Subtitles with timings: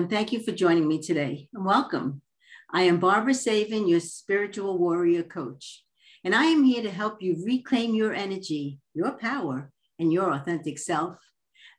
[0.00, 1.50] And thank you for joining me today.
[1.52, 2.22] And welcome.
[2.72, 5.84] I am Barbara Savin, your spiritual warrior coach,
[6.24, 10.78] and I am here to help you reclaim your energy, your power, and your authentic
[10.78, 11.18] self.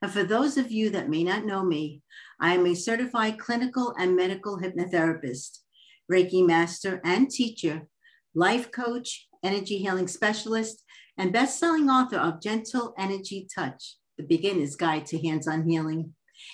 [0.00, 2.02] And for those of you that may not know me,
[2.38, 5.58] I am a certified clinical and medical hypnotherapist,
[6.08, 7.88] Reiki master and teacher,
[8.36, 10.84] life coach, energy healing specialist,
[11.18, 16.14] and best-selling author of Gentle Energy Touch, The Beginner's Guide to Hands-on Healing.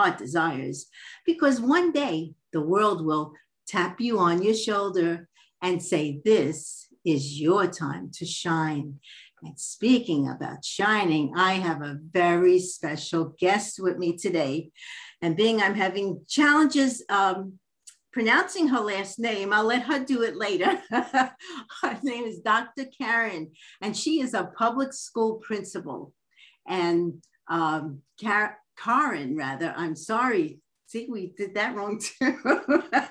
[0.00, 0.86] heart desires.
[1.26, 3.32] Because one day the world will
[3.66, 5.28] tap you on your shoulder
[5.62, 9.00] and say, This is your time to shine.
[9.42, 14.70] And speaking about shining, I have a very special guest with me today.
[15.22, 17.58] And being I'm having challenges um,
[18.12, 20.78] pronouncing her last name, I'll let her do it later.
[20.90, 22.84] her name is Dr.
[22.98, 26.12] Karin, and she is a public school principal.
[26.68, 30.60] And um, Car- Karin, rather, I'm sorry.
[30.86, 32.38] See, we did that wrong too.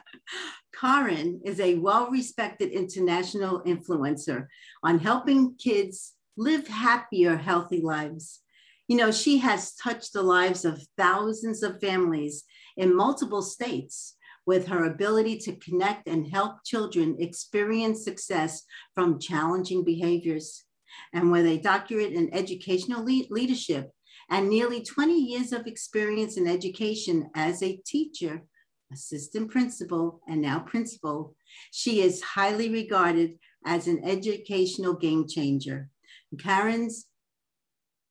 [0.80, 4.48] Karin is a well respected international influencer
[4.84, 8.42] on helping kids live happier, healthy lives.
[8.88, 12.44] You know, she has touched the lives of thousands of families
[12.76, 14.16] in multiple states
[14.46, 18.64] with her ability to connect and help children experience success
[18.96, 20.64] from challenging behaviors.
[21.14, 23.92] And with a doctorate in educational le- leadership
[24.30, 28.44] and nearly 20 years of experience in education as a teacher,
[28.92, 31.36] assistant principal, and now principal,
[31.72, 35.90] she is highly regarded as an educational game changer.
[36.36, 37.08] Karin's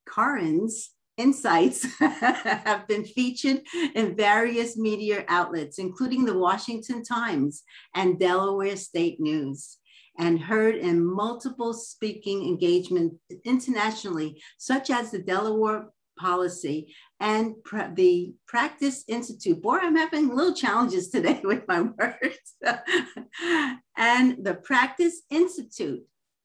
[0.09, 3.63] Karin's insights have been featured
[3.95, 7.63] in various media outlets, including the Washington Times
[7.95, 9.79] and Delaware State News,
[10.19, 17.55] and heard in multiple speaking engagements internationally, such as the Delaware policy and
[17.95, 19.63] the Practice Institute.
[19.63, 22.55] Boy, I'm having little challenges today with my words.
[23.97, 26.05] and the Practice Institute,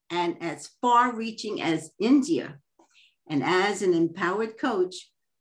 [0.10, 2.60] and as far reaching as India.
[3.28, 4.96] And as an empowered coach,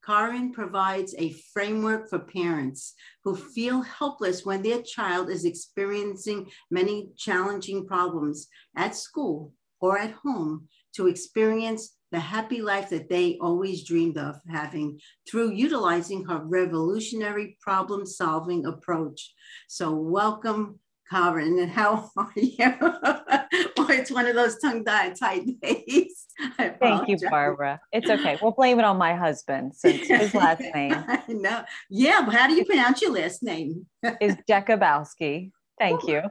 [0.05, 2.95] Karin provides a framework for parents
[3.25, 10.13] who feel helpless when their child is experiencing many challenging problems at school or at
[10.13, 16.39] home to experience the happy life that they always dreamed of having through utilizing her
[16.45, 19.33] revolutionary problem solving approach.
[19.67, 20.79] So, welcome,
[21.11, 22.75] Karin, and how are you?
[22.83, 25.17] oh, it's one of those tongue tied
[25.61, 26.27] days.
[26.59, 27.81] Thank you, Barbara.
[27.93, 28.39] It's okay.
[28.43, 31.05] We'll blame it on my husband since his last name.
[31.29, 33.87] no, yeah, but how do you pronounce your last name?
[34.21, 35.51] is Jakubowski.
[35.79, 36.23] Thank you.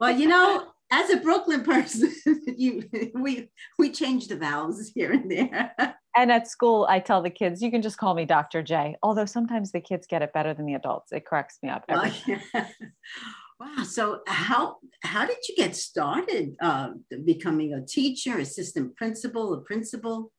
[0.00, 2.14] Well, you know, as a Brooklyn person,
[2.46, 5.74] you we we change the vowels here and there.
[6.16, 8.60] And at school, I tell the kids, you can just call me Dr.
[8.60, 8.96] J.
[9.04, 11.12] Although sometimes the kids get it better than the adults.
[11.12, 11.84] It cracks me up.
[11.88, 12.40] Well, yeah.
[13.60, 13.84] Wow.
[13.84, 16.90] So how how did you get started uh,
[17.24, 20.32] becoming a teacher, assistant principal, a principal?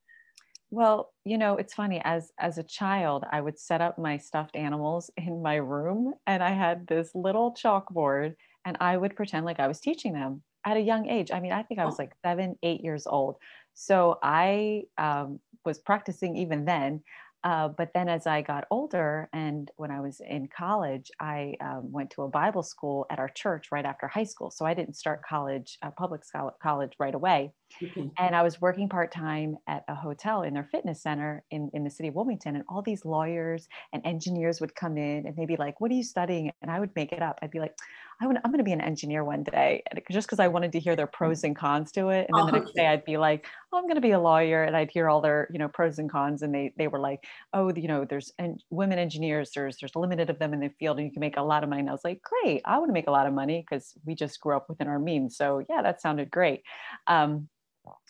[0.70, 2.00] Well, you know, it's funny.
[2.04, 6.42] As as a child, I would set up my stuffed animals in my room, and
[6.42, 10.76] I had this little chalkboard and I would pretend like I was teaching them at
[10.76, 11.30] a young age.
[11.32, 13.36] I mean, I think I was like seven, eight years old.
[13.74, 17.02] So I um, was practicing even then.
[17.42, 21.90] Uh, but then as I got older and when I was in college, I um,
[21.90, 24.50] went to a Bible school at our church right after high school.
[24.50, 26.20] So I didn't start college, uh, public
[26.62, 27.52] college right away.
[27.82, 28.10] Okay.
[28.18, 31.84] And I was working part time at a hotel in their fitness center in, in
[31.84, 32.56] the city of Wilmington.
[32.56, 35.94] And all these lawyers and engineers would come in and they'd be like, What are
[35.94, 36.50] you studying?
[36.62, 37.38] And I would make it up.
[37.42, 37.76] I'd be like,
[38.22, 39.82] I I'm going to be an engineer one day.
[39.90, 42.26] And just because I wanted to hear their pros and cons to it.
[42.28, 44.20] And then oh, the next day I'd be like, oh, I'm going to be a
[44.20, 44.64] lawyer.
[44.64, 46.42] And I'd hear all their, you know, pros and cons.
[46.42, 47.24] And they, they were like,
[47.54, 50.98] oh, you know, there's and women engineers, there's, there's limited of them in the field
[50.98, 51.80] and you can make a lot of money.
[51.80, 54.14] And I was like, great, I want to make a lot of money because we
[54.14, 55.36] just grew up within our means.
[55.36, 56.62] So yeah, that sounded great.
[57.06, 57.48] Um,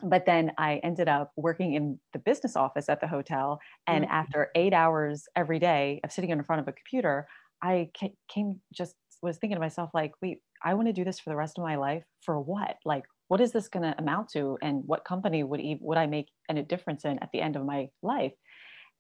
[0.03, 3.61] but then I ended up working in the business office at the hotel.
[3.87, 4.13] And mm-hmm.
[4.13, 7.27] after eight hours every day of sitting in front of a computer,
[7.63, 7.91] I
[8.29, 11.37] came just was thinking to myself, like, wait, I want to do this for the
[11.37, 12.03] rest of my life.
[12.23, 12.77] For what?
[12.85, 14.59] Like, what is this going to amount to?
[14.63, 17.89] And what company would would I make any difference in at the end of my
[18.03, 18.33] life?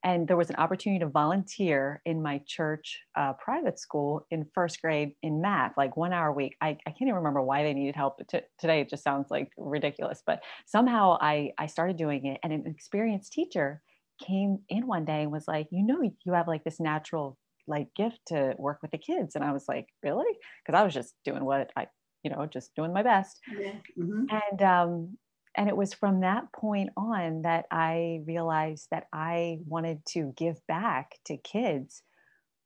[0.03, 4.81] And there was an opportunity to volunteer in my church uh, private school in first
[4.81, 7.75] grade in math like one hour a week i, I can't even remember why they
[7.75, 12.27] needed help t- today it just sounds like ridiculous but somehow I, I started doing
[12.27, 13.83] it and an experienced teacher
[14.25, 17.89] came in one day and was like you know you have like this natural like
[17.95, 20.33] gift to work with the kids and i was like really
[20.65, 21.87] because i was just doing what i
[22.23, 23.73] you know just doing my best yeah.
[23.99, 24.25] mm-hmm.
[24.31, 25.17] and um
[25.57, 30.65] and it was from that point on that I realized that I wanted to give
[30.67, 32.03] back to kids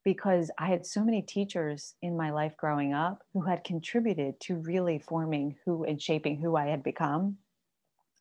[0.04, 4.56] because I had so many teachers in my life growing up who had contributed to
[4.56, 7.38] really forming who and shaping who I had become.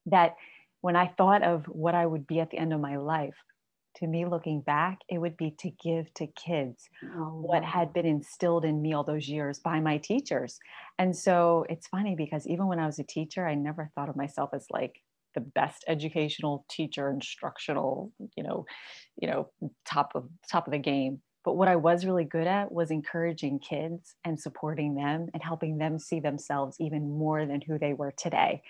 [0.06, 0.36] That
[0.80, 3.36] when I thought of what I would be at the end of my life,
[3.95, 8.06] to me looking back it would be to give to kids oh, what had been
[8.06, 10.60] instilled in me all those years by my teachers.
[10.98, 14.16] And so it's funny because even when i was a teacher i never thought of
[14.16, 15.01] myself as like
[15.36, 18.66] the best educational teacher instructional you know
[19.19, 19.50] you know
[19.86, 21.22] top of top of the game.
[21.46, 25.78] But what i was really good at was encouraging kids and supporting them and helping
[25.78, 28.62] them see themselves even more than who they were today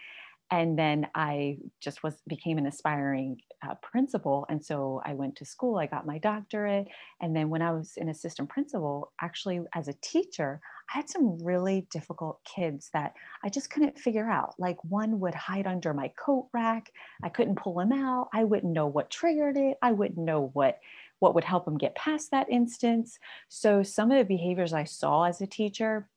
[0.54, 4.46] and then i just was became an aspiring uh, principal.
[4.50, 6.88] And so i went to school i got my doctorate.
[7.22, 10.62] And then when i was an assistant principal actually as a teacher
[10.92, 13.14] i had some really difficult kids that
[13.44, 14.54] i just couldn't figure out.
[14.60, 16.92] Like one would hide under my coat rack.
[17.24, 18.30] I couldn't pull him out.
[18.34, 19.78] I wouldn't know what triggered it.
[19.82, 20.80] I wouldn't know what
[21.20, 23.18] what would help him get past that instance.
[23.50, 26.08] So some of the behaviors i saw as a teacher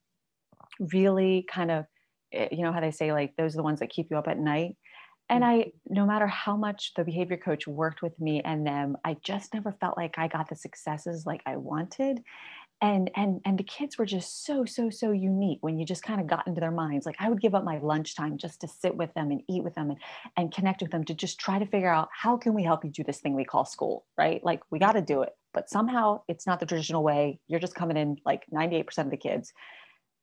[0.92, 1.86] really kind of
[2.52, 4.38] you know how they say like those are the ones that keep you up at
[4.38, 4.76] night?
[5.28, 5.46] And mm.
[5.46, 9.54] i no matter how much the behavior coach worked with me and them i just
[9.54, 12.22] never felt like i got the successes like i wanted.
[12.82, 16.20] And and and the kids were just so so so unique when you just kind
[16.20, 17.06] of got into their minds.
[17.06, 19.74] Like i would give up my lunchtime just to sit with them and eat with
[19.74, 19.98] them and,
[20.36, 22.90] and connect with them to just try to figure out how can we help you
[22.90, 24.04] do this thing we call school?
[24.18, 24.44] Right?
[24.44, 27.40] Like we got to do it but somehow it's not the traditional way.
[27.48, 29.54] You're just coming in like 98% of the kids.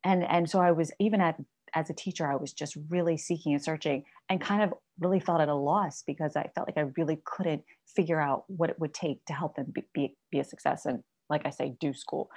[0.04, 1.39] And and so i was even at
[1.75, 5.42] as a teacher, I was just really seeking and searching and kind of really felt
[5.42, 8.94] at a loss because I felt like I really couldn't figure out what it would
[8.94, 12.30] take to help them be, be, be a success and, like I say, do school.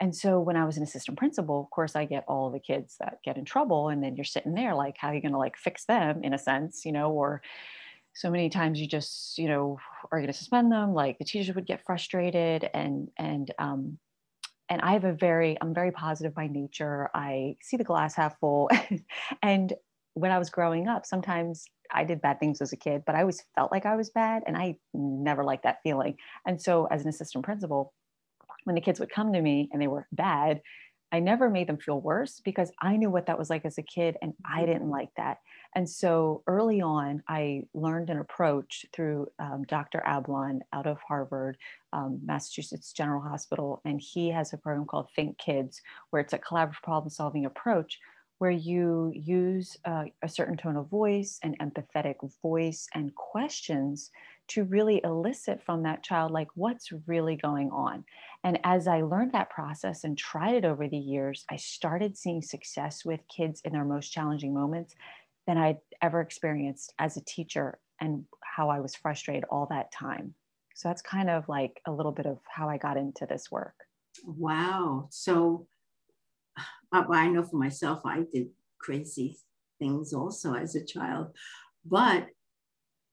[0.00, 2.96] And so when I was an assistant principal, of course, I get all the kids
[3.00, 3.88] that get in trouble.
[3.88, 6.34] And then you're sitting there like, how are you going to like fix them in
[6.34, 7.42] a sense, you know, or
[8.14, 9.78] so many times you just, you know,
[10.12, 10.94] are you going to suspend them?
[10.94, 13.98] Like the teachers would get frustrated and, and, um,
[14.74, 17.08] and I have a very, I'm very positive by nature.
[17.14, 18.68] I see the glass half full.
[19.42, 19.72] and
[20.14, 23.20] when I was growing up, sometimes I did bad things as a kid, but I
[23.20, 24.42] always felt like I was bad.
[24.48, 26.16] And I never liked that feeling.
[26.44, 27.94] And so, as an assistant principal,
[28.64, 30.60] when the kids would come to me and they were bad,
[31.14, 33.82] I never made them feel worse because I knew what that was like as a
[33.82, 34.72] kid and I mm-hmm.
[34.72, 35.38] didn't like that.
[35.76, 40.02] And so early on, I learned an approach through um, Dr.
[40.04, 41.56] Ablon out of Harvard,
[41.92, 43.80] um, Massachusetts General Hospital.
[43.84, 48.00] And he has a program called Think Kids, where it's a collaborative problem solving approach
[48.38, 54.10] where you use uh, a certain tone of voice, an empathetic voice, and questions
[54.48, 58.04] to really elicit from that child, like, what's really going on?
[58.42, 62.42] And as I learned that process and tried it over the years, I started seeing
[62.42, 64.94] success with kids in their most challenging moments
[65.46, 70.34] than I'd ever experienced as a teacher and how I was frustrated all that time.
[70.74, 73.74] So that's kind of like a little bit of how I got into this work.
[74.24, 75.08] Wow.
[75.10, 75.66] So
[76.92, 78.48] uh, I know for myself, I did
[78.78, 79.38] crazy
[79.78, 81.28] things also as a child,
[81.84, 82.26] but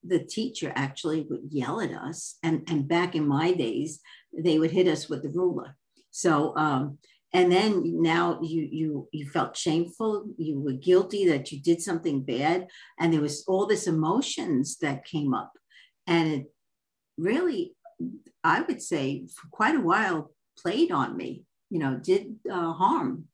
[0.04, 2.36] the teacher actually would yell at us.
[2.42, 4.00] And, and back in my days,
[4.36, 5.76] they would hit us with the ruler.
[6.10, 6.98] So, um,
[7.32, 12.22] and then now you you you felt shameful you were guilty that you did something
[12.22, 12.66] bad
[12.98, 15.52] and there was all this emotions that came up
[16.06, 16.46] and it
[17.16, 17.74] really
[18.44, 23.24] i would say for quite a while played on me you know did uh, harm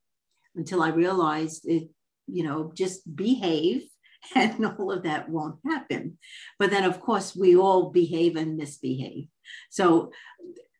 [0.55, 1.89] until i realized it
[2.27, 3.83] you know just behave
[4.35, 6.19] and all of that won't happen.
[6.59, 9.29] But then, of course, we all behave and misbehave.
[9.71, 10.11] So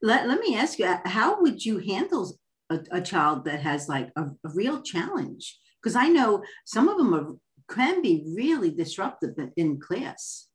[0.03, 2.37] let, let me ask you, uh, how would you handle
[2.71, 5.59] a, a child that has like a, a real challenge?
[5.83, 7.35] Because I know some of them are,
[7.73, 10.47] can be really disruptive in class.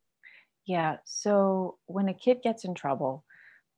[0.65, 0.97] Yeah.
[1.05, 3.25] So when a kid gets in trouble,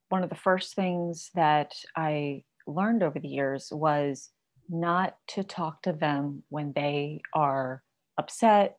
[0.10, 4.30] one of the first things that I learned over the years was
[4.70, 7.84] not to talk to them when they are
[8.18, 8.78] upset,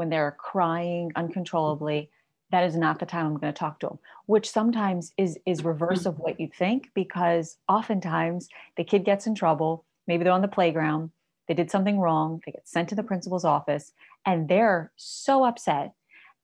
[0.00, 1.94] when they're crying uncontrollably.
[2.00, 2.56] Mm-hmm.
[2.56, 5.58] That is not the time I'm going to talk to them, which sometimes is is
[5.58, 5.68] mm-hmm.
[5.68, 9.84] reverse of what you think because oftentimes the kid gets in trouble.
[10.06, 11.10] Maybe they're on the playground,
[11.48, 13.92] they did something wrong, they get sent to the principal's office,
[14.24, 15.92] and they're so upset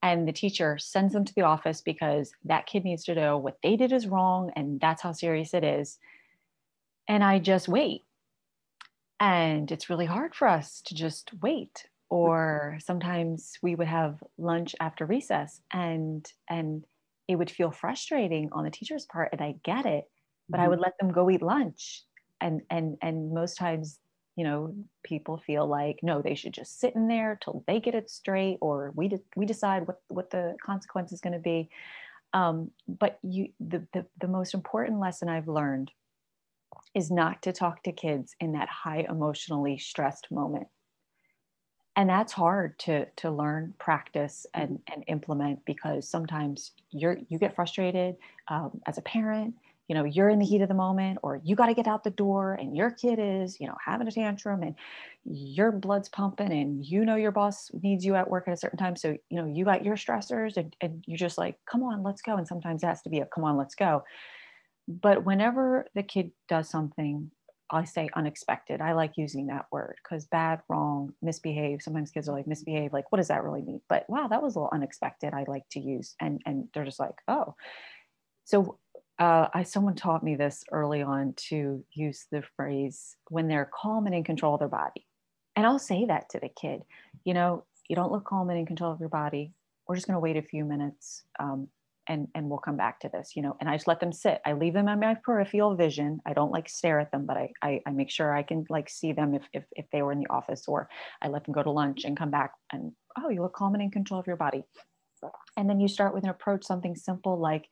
[0.03, 3.57] and the teacher sends them to the office because that kid needs to know what
[3.63, 5.97] they did is wrong and that's how serious it is
[7.09, 8.05] and i just wait
[9.19, 14.75] and it's really hard for us to just wait or sometimes we would have lunch
[14.81, 16.85] after recess and and
[17.29, 20.05] it would feel frustrating on the teacher's part and i get it
[20.49, 20.65] but mm-hmm.
[20.65, 22.03] i would let them go eat lunch.
[22.41, 23.99] And and and most times
[24.37, 27.95] you know people feel like no they should just sit in there till they get
[27.95, 31.71] it straight or we de- we decide what what the consequence is going to be.
[32.35, 35.91] Um, but you the, the the most important lesson i've learned
[36.95, 40.67] is not to talk to kids in that high emotionally stressed moment
[41.97, 47.55] and that's hard to to learn practice and and implement because sometimes you're you get
[47.55, 48.17] frustrated
[48.49, 49.55] um, as a parent
[49.88, 52.05] you know you're in the heat of the moment or you got to get out
[52.05, 54.75] the door and your kid is you know having a tantrum and
[55.25, 58.79] your blood's pumping and you know your boss needs you at work at a certain
[58.79, 58.97] time.
[58.97, 62.23] So you know you got your stressors and, and you're just like come on let's
[62.23, 62.37] go.
[62.37, 64.05] And sometimes it has to be a come on let's go.
[64.88, 67.31] But whenever the kid does something
[67.71, 68.81] I say unexpected.
[68.81, 71.83] I like using that word because bad, wrong, misbehave.
[71.83, 72.93] Sometimes kids are like misbehave.
[72.93, 73.81] Like, what does that really mean?
[73.89, 75.35] But wow, that was a little unexpected.
[75.35, 77.55] I like to use, and and they're just like, oh.
[78.45, 78.79] So
[79.19, 84.07] uh, I someone taught me this early on to use the phrase when they're calm
[84.07, 85.07] and in control of their body,
[85.57, 86.83] and I'll say that to the kid.
[87.25, 89.53] You know, you don't look calm and in control of your body.
[89.89, 91.69] We're just going to wait a few minutes, um,
[92.09, 93.37] and and we'll come back to this.
[93.37, 94.41] You know, and I just let them sit.
[94.45, 96.21] I leave them on my peripheral vision.
[96.27, 98.89] I don't like stare at them, but I I, I make sure I can like
[98.89, 100.89] see them if, if if they were in the office, or
[101.23, 103.83] I let them go to lunch and come back and oh, you look calm and
[103.83, 104.65] in control of your body.
[105.57, 107.67] And then you start with an approach, something simple like.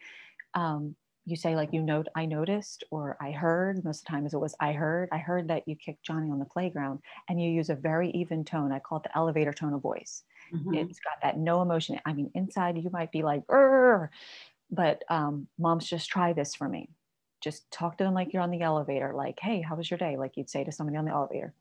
[0.55, 0.95] Um,
[1.26, 4.40] you say like you know i noticed or i heard most of the times it
[4.40, 7.71] was i heard i heard that you kicked johnny on the playground and you use
[7.71, 10.23] a very even tone i call it the elevator tone of voice.
[10.54, 10.75] Mm-hmm.
[10.75, 13.43] it's got that no emotion i mean inside you might be like
[14.71, 16.88] but um, moms just try this for me.
[17.40, 20.16] Just talk to them like you're on the elevator like hey how was your day?
[20.16, 21.54] Like you'd say to somebody on the elevator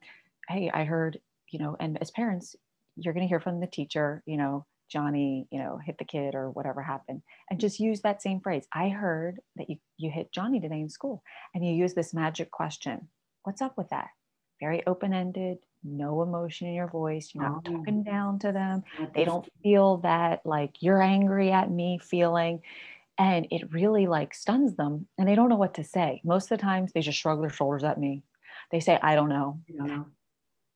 [0.47, 2.55] hey i heard you know and as parents
[2.95, 6.35] you're going to hear from the teacher you know Johnny, you know, hit the kid
[6.35, 7.21] or whatever happened.
[7.49, 7.61] And mm.
[7.61, 8.65] just use that same phrase.
[8.73, 11.23] I heard that you, you hit Johnny today in school.
[11.53, 13.07] And you use this magic question.
[13.43, 14.09] What's up with that?
[14.59, 17.31] Very open-ended, no emotion in your voice.
[17.33, 17.77] You're not oh.
[17.77, 18.83] talking down to them.
[18.99, 22.61] Oh, they don't feel that like you're angry at me feeling.
[23.17, 26.21] And it really like stuns them and they don't know what to say.
[26.23, 28.23] Most of the times they just shrug their shoulders at me.
[28.71, 29.59] They say, I don't know.
[29.69, 30.05] I don't know.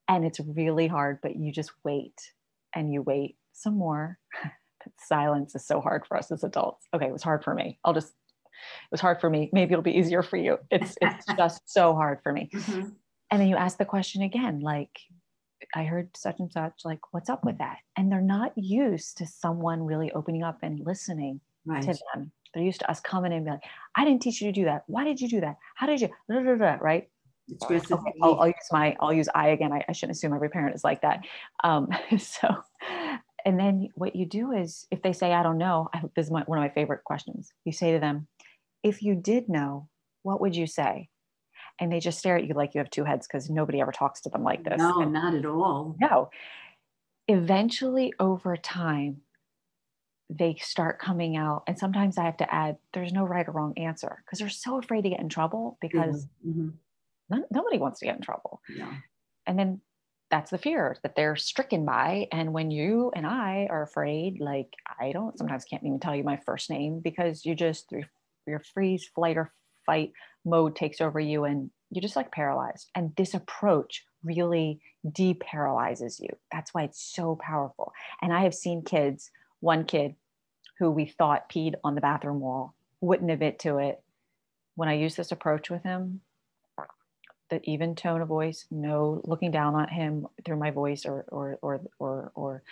[0.07, 2.33] And it's really hard, but you just wait
[2.75, 4.17] and you wait some more.
[4.99, 6.87] Silence is so hard for us as adults.
[6.93, 7.77] Okay, it was hard for me.
[7.83, 9.49] I'll just, it was hard for me.
[9.51, 10.57] Maybe it'll be easier for you.
[10.71, 12.49] It's it's just so hard for me.
[12.53, 12.89] Mm-hmm.
[13.29, 14.97] And then you ask the question again, like,
[15.75, 17.79] I heard such and such, like, what's up with that?
[17.97, 21.81] And they're not used to someone really opening up and listening right.
[21.81, 22.31] to them.
[22.53, 23.63] They're used to us coming in and be like,
[23.95, 24.83] I didn't teach you to do that.
[24.87, 25.57] Why did you do that?
[25.75, 26.09] How did you?
[26.81, 27.09] Right?
[27.91, 29.71] Okay, I'll, I'll, use my I'll use I again.
[29.71, 31.25] I, I, shouldn't assume every parent is like that.
[31.63, 31.87] Um,
[32.17, 32.57] so
[33.47, 36.31] and then what you do is if they say i don't know I, this is
[36.31, 37.51] my, one of my favorite questions.
[37.65, 38.27] You say to them
[38.83, 39.89] if you did know
[40.21, 41.09] what would you say?
[41.79, 44.19] And they just stare at you like you have two heads because nobody ever talks
[44.21, 44.77] to them like this.
[44.77, 45.95] No and, not at all.
[46.01, 46.29] No.
[47.27, 49.21] Eventually over time
[50.29, 53.73] they start coming out and sometimes i have to add there's no right or wrong
[53.77, 56.67] answer because they're so afraid to get in trouble because mm-hmm.
[57.29, 58.61] none, nobody wants to get in trouble.
[58.67, 58.93] Yeah.
[59.45, 59.79] and then
[60.29, 62.27] that's the fear that they're stricken by.
[62.31, 66.23] And when you and I are afraid, like I don't sometimes can't even tell you
[66.23, 67.91] my first name because you just
[68.45, 69.51] your, freeze, flight, or
[69.85, 70.11] fight
[70.45, 72.89] mode takes over you and you're just like paralyzed.
[72.95, 76.29] And this approach really deparalyzes you.
[76.51, 77.93] That's why it's so powerful.
[78.21, 80.15] And I have seen kids, one kid
[80.79, 84.01] who we thought peed on the bathroom wall, wouldn't admit to it.
[84.75, 86.21] When I use this approach with him,
[87.49, 91.57] the even tone of voice, no looking down on him through my voice or or
[91.61, 92.63] or or or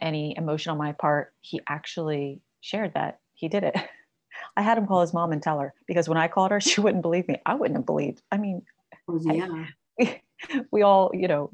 [0.00, 3.76] any emotion on my part, he actually shared that he did it.
[4.56, 6.80] I had him call his mom and tell her because when I called her, she
[6.80, 7.36] wouldn't believe me.
[7.44, 8.22] I wouldn't have believed.
[8.30, 8.62] I mean,
[9.08, 9.66] oh, yeah.
[10.00, 10.20] I,
[10.70, 11.50] we all, you know,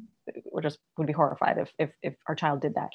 [0.50, 2.90] we're just would be horrified if, if if our child did that.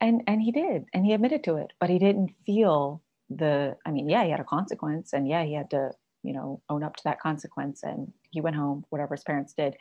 [0.00, 3.76] And and he did, and he admitted to it, but he didn't feel the.
[3.86, 5.92] I mean, yeah, he had a consequence, and yeah, he had to,
[6.24, 9.76] you know, own up to that consequence, and he went home, whatever his parents did.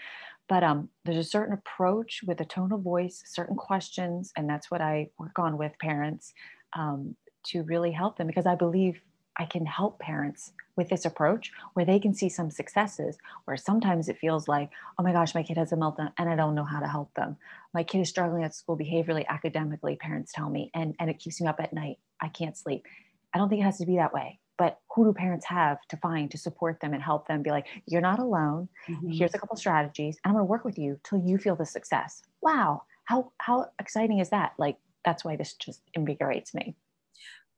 [0.47, 4.69] But um, there's a certain approach with a tone of voice, certain questions, and that's
[4.69, 6.33] what I work on with parents
[6.77, 9.01] um, to really help them because I believe
[9.37, 14.09] I can help parents with this approach where they can see some successes where sometimes
[14.09, 16.63] it feels like, oh my gosh, my kid has a meltdown and I don't know
[16.63, 17.37] how to help them.
[17.73, 21.41] My kid is struggling at school behaviorally, academically, parents tell me, and, and it keeps
[21.41, 21.97] me up at night.
[22.21, 22.85] I can't sleep.
[23.33, 24.39] I don't think it has to be that way.
[24.63, 27.67] But who do parents have to find to support them and help them be like,
[27.85, 28.69] you're not alone.
[28.87, 29.09] Mm-hmm.
[29.09, 30.17] Here's a couple strategies.
[30.23, 32.21] And I'm going to work with you till you feel the success.
[32.41, 32.83] Wow.
[33.03, 34.53] How, how exciting is that?
[34.57, 36.77] Like, that's why this just invigorates me.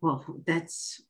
[0.01, 1.03] Well, that's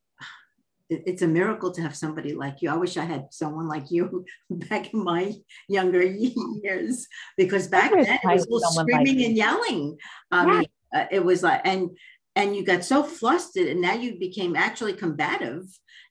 [0.90, 2.70] it's a miracle to have somebody like you.
[2.70, 5.32] I wish I had someone like you back in my
[5.70, 6.04] younger
[6.62, 9.98] years, because back then it was all screaming like and yelling.
[10.30, 10.60] I yeah.
[10.60, 11.92] mean, uh, it was like, and
[12.36, 15.64] and you got so flustered, and now you became actually combative,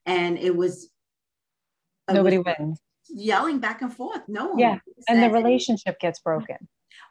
[0.07, 0.90] and it was
[2.11, 2.81] nobody was wins.
[3.09, 4.23] Yelling back and forth.
[4.28, 4.57] No.
[4.57, 4.78] Yeah,
[5.09, 6.57] and the relationship gets broken.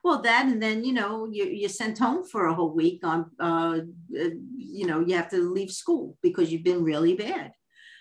[0.03, 3.32] Well, that and then you know you you're sent home for a whole week on
[3.39, 3.79] uh,
[4.20, 7.51] uh, you know you have to leave school because you've been really bad.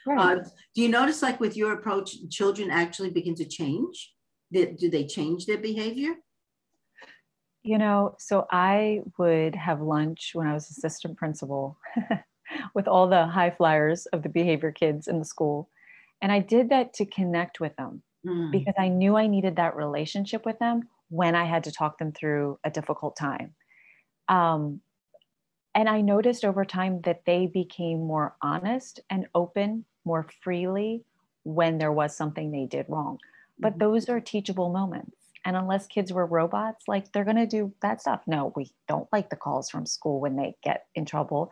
[0.07, 0.39] Right.
[0.39, 0.43] Uh,
[0.75, 4.15] do you notice like with your approach, children actually begin to change?
[4.51, 6.15] That do they change their behavior?
[7.65, 11.79] You know, so I would have lunch when I was assistant principal
[12.75, 15.69] with all the high flyers of the behavior kids in the school.
[16.21, 18.51] And I did that to connect with them mm.
[18.51, 22.13] because I knew I needed that relationship with them when I had to talk them
[22.13, 23.55] through a difficult time.
[24.29, 24.81] Um,
[25.75, 31.05] and I noticed over time that they became more honest and open more freely
[31.45, 33.19] when there was something they did wrong.
[33.59, 33.79] But mm-hmm.
[33.81, 35.17] those are teachable moments.
[35.45, 38.23] And unless kids were robots, like they're going to do bad stuff.
[38.27, 41.51] No, we don't like the calls from school when they get in trouble.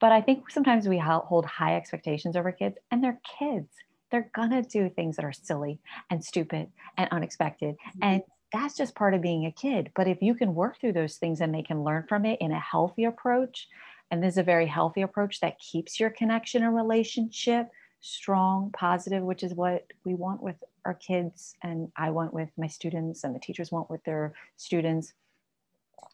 [0.00, 3.68] But I think sometimes we hold high expectations over kids, and they're kids.
[4.10, 5.80] They're going to do things that are silly
[6.10, 7.74] and stupid and unexpected.
[7.74, 7.98] Mm-hmm.
[8.02, 9.90] And that's just part of being a kid.
[9.96, 12.52] But if you can work through those things and they can learn from it in
[12.52, 13.68] a healthy approach,
[14.10, 17.68] and this is a very healthy approach that keeps your connection and relationship
[18.00, 22.68] strong, positive, which is what we want with our kids, and I want with my
[22.68, 25.12] students, and the teachers want with their students.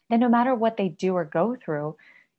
[0.09, 1.95] And no matter what they do or go through,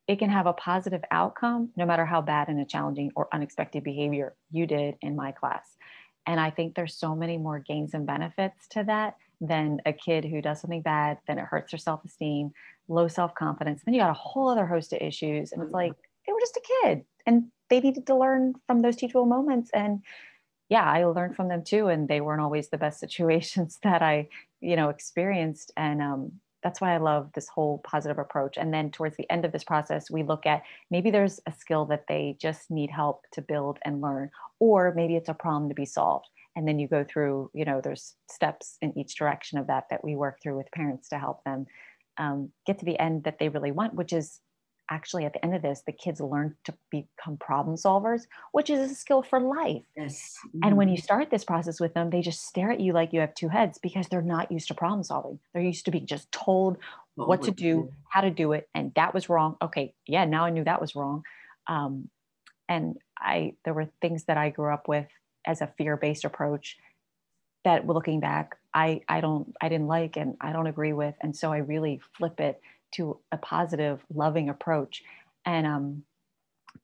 [0.06, 3.82] it can have a positive outcome no matter how bad and a challenging or unexpected
[3.82, 5.76] behavior you did in my class.
[6.26, 10.24] And I think there's so many more gains and benefits to that than a kid
[10.24, 12.52] who does something bad, then it hurts their self esteem,
[12.88, 13.82] low self confidence.
[13.84, 15.52] Then you got a whole other host of issues.
[15.52, 15.76] And it's mm-hmm.
[15.76, 15.92] like,
[16.26, 19.70] they were just a kid and they needed to learn from those teachable moments.
[19.74, 20.02] And
[20.74, 21.86] yeah, I learned from them too.
[21.86, 24.28] And they weren't always the best situations that I,
[24.60, 25.70] you know, experienced.
[25.76, 26.32] And um,
[26.64, 28.56] that's why I love this whole positive approach.
[28.56, 31.84] And then towards the end of this process, we look at maybe there's a skill
[31.86, 35.76] that they just need help to build and learn, or maybe it's a problem to
[35.76, 39.66] be solved and then you go through you know there's steps in each direction of
[39.66, 41.66] that that we work through with parents to help them
[42.16, 44.38] um, get to the end that they really want which is
[44.90, 48.90] actually at the end of this the kids learn to become problem solvers which is
[48.90, 50.36] a skill for life yes.
[50.46, 50.60] Mm-hmm.
[50.62, 51.04] and when you mm-hmm.
[51.04, 53.78] start this process with them they just stare at you like you have two heads
[53.78, 56.78] because they're not used to problem solving they're used to being just told
[57.14, 60.44] what, what to do how to do it and that was wrong okay yeah now
[60.44, 61.22] i knew that was wrong
[61.66, 62.08] um,
[62.68, 65.06] and i there were things that i grew up with
[65.46, 66.76] as a fear-based approach
[67.64, 71.34] that looking back i i don't i didn't like and i don't agree with and
[71.34, 72.60] so i really flip it
[72.94, 75.02] to a positive loving approach.
[75.44, 76.04] And um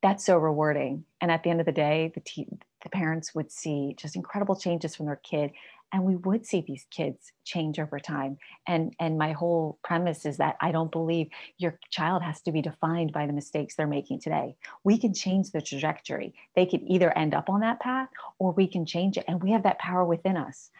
[0.02, 1.04] that's so rewarding.
[1.20, 2.48] And at the end of the day the te-
[2.82, 5.50] the parents would see just incredible changes from their kid
[5.92, 8.38] and we would see these kids change over time.
[8.66, 12.62] And and my whole premise is that i don't believe your child has to be
[12.62, 14.56] defined by the mistakes they're making today.
[14.84, 16.34] We can change the trajectory.
[16.54, 19.24] They could either end up on that path or we can change it.
[19.28, 20.70] And we have that power within us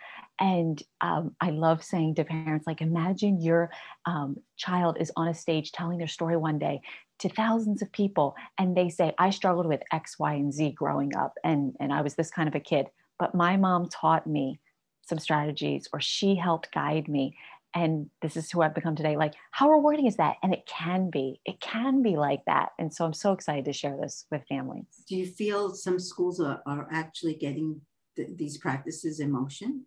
[0.40, 3.70] and um, i love saying to parents like imagine your
[4.07, 6.81] um, child is on a stage telling their story one day
[7.18, 11.14] to thousands of people and they say i struggled with x y and z growing
[11.16, 12.87] up and and i was this kind of a kid
[13.18, 14.59] but my mom taught me
[15.03, 17.37] some strategies or she helped guide me
[17.74, 19.16] and this is who I've become today.
[19.16, 20.37] Like, how rewarding is that?
[20.42, 22.70] And it can be, it can be like that.
[22.79, 24.87] And so I'm so excited to share this with families.
[25.09, 27.81] Do you feel some schools are, are actually getting
[28.16, 29.87] th- these practices in motion?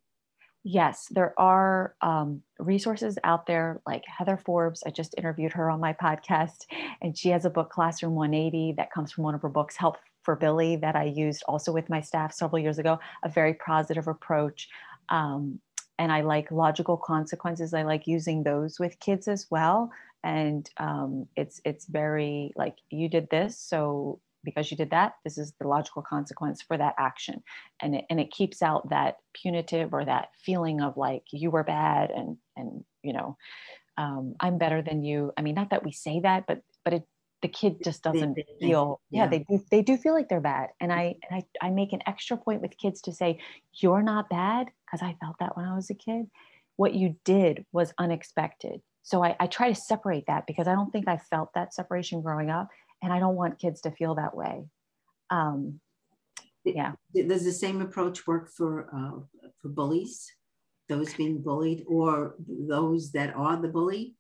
[0.65, 4.82] Yes, there are um, resources out there like Heather Forbes.
[4.86, 6.65] I just interviewed her on my podcast,
[7.02, 9.97] and she has a book, Classroom 180, that comes from one of her books, Help
[10.21, 12.97] for Billy, that I used also with my staff several years ago.
[13.23, 14.69] A very positive approach.
[15.10, 15.60] Um,
[15.99, 17.73] and I like logical consequences.
[17.73, 19.91] I like using those with kids as well.
[20.23, 25.38] And um, it's it's very like you did this, so because you did that this
[25.38, 27.44] is the logical consequence for that action.
[27.82, 31.64] And it, and it keeps out that punitive or that feeling of like you were
[31.64, 33.38] bad and and you know
[33.98, 35.32] um, i'm better than you.
[35.38, 37.04] I mean not that we say that but but it
[37.42, 39.24] the kid just doesn't feel yeah.
[39.24, 40.70] yeah, they do they do feel like they're bad.
[40.80, 43.40] And i and I, I make an extra point with kids to say
[43.74, 46.28] you're not bad because i felt that when i was a kid.
[46.76, 48.82] What you did was unexpected.
[49.04, 52.22] So I, I try to separate that because i don't think i felt that separation
[52.22, 52.70] growing up
[53.04, 54.66] and I don't want kids to feel that way.
[55.30, 55.82] Um,
[56.63, 56.94] yeah.
[57.13, 60.32] Does the same approach work for uh, for bullies,
[60.88, 64.16] those being bullied, or those that are the bully?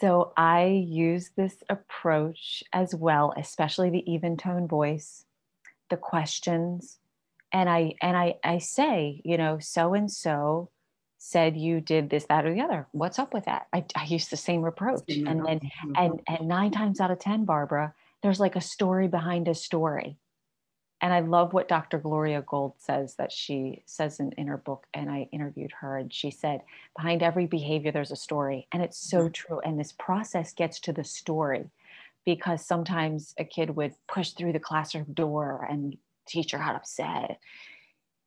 [0.00, 5.24] So I use this approach as well, especially the even tone voice,
[5.90, 6.98] the questions,
[7.52, 10.70] and I and I I say, you know, so and so
[11.18, 12.86] said you did this, that, or the other.
[12.92, 13.66] What's up with that?
[13.72, 15.02] I, I use the same approach.
[15.08, 15.60] Same and then,
[15.96, 20.18] and, and nine times out of 10, Barbara, there's like a story behind a story.
[21.00, 21.98] And I love what Dr.
[21.98, 24.86] Gloria Gold says that she says in, in her book.
[24.94, 26.62] And I interviewed her and she said,
[26.96, 28.66] behind every behavior, there's a story.
[28.72, 29.32] And it's so mm-hmm.
[29.32, 29.60] true.
[29.60, 31.70] And this process gets to the story
[32.24, 37.38] because sometimes a kid would push through the classroom door and teacher got upset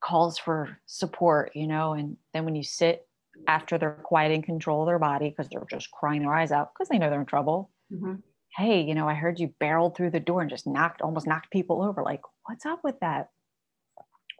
[0.00, 3.06] calls for support, you know, and then when you sit
[3.46, 6.88] after they're quiet and control their body because they're just crying their eyes out because
[6.88, 7.70] they know they're in trouble.
[7.92, 8.14] Mm-hmm.
[8.56, 11.50] Hey, you know, I heard you barreled through the door and just knocked, almost knocked
[11.50, 12.02] people over.
[12.02, 13.30] Like, what's up with that?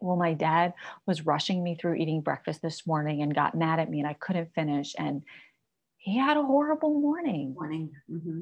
[0.00, 0.72] Well, my dad
[1.06, 4.14] was rushing me through eating breakfast this morning and got mad at me and I
[4.14, 4.94] couldn't finish.
[4.98, 5.22] And
[5.98, 7.54] he had a horrible morning.
[7.54, 7.90] Morning.
[8.10, 8.40] Mm-hmm.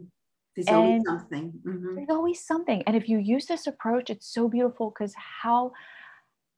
[0.55, 1.53] There's and always something.
[1.67, 1.95] Mm-hmm.
[1.97, 2.83] There's always something.
[2.87, 5.73] And if you use this approach, it's so beautiful because how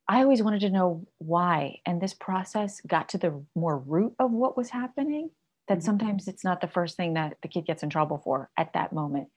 [0.07, 1.79] I always wanted to know why.
[1.85, 5.29] And this process got to the more root of what was happening.
[5.67, 5.85] That mm-hmm.
[5.85, 8.93] sometimes it's not the first thing that the kid gets in trouble for at that
[8.93, 9.29] moment.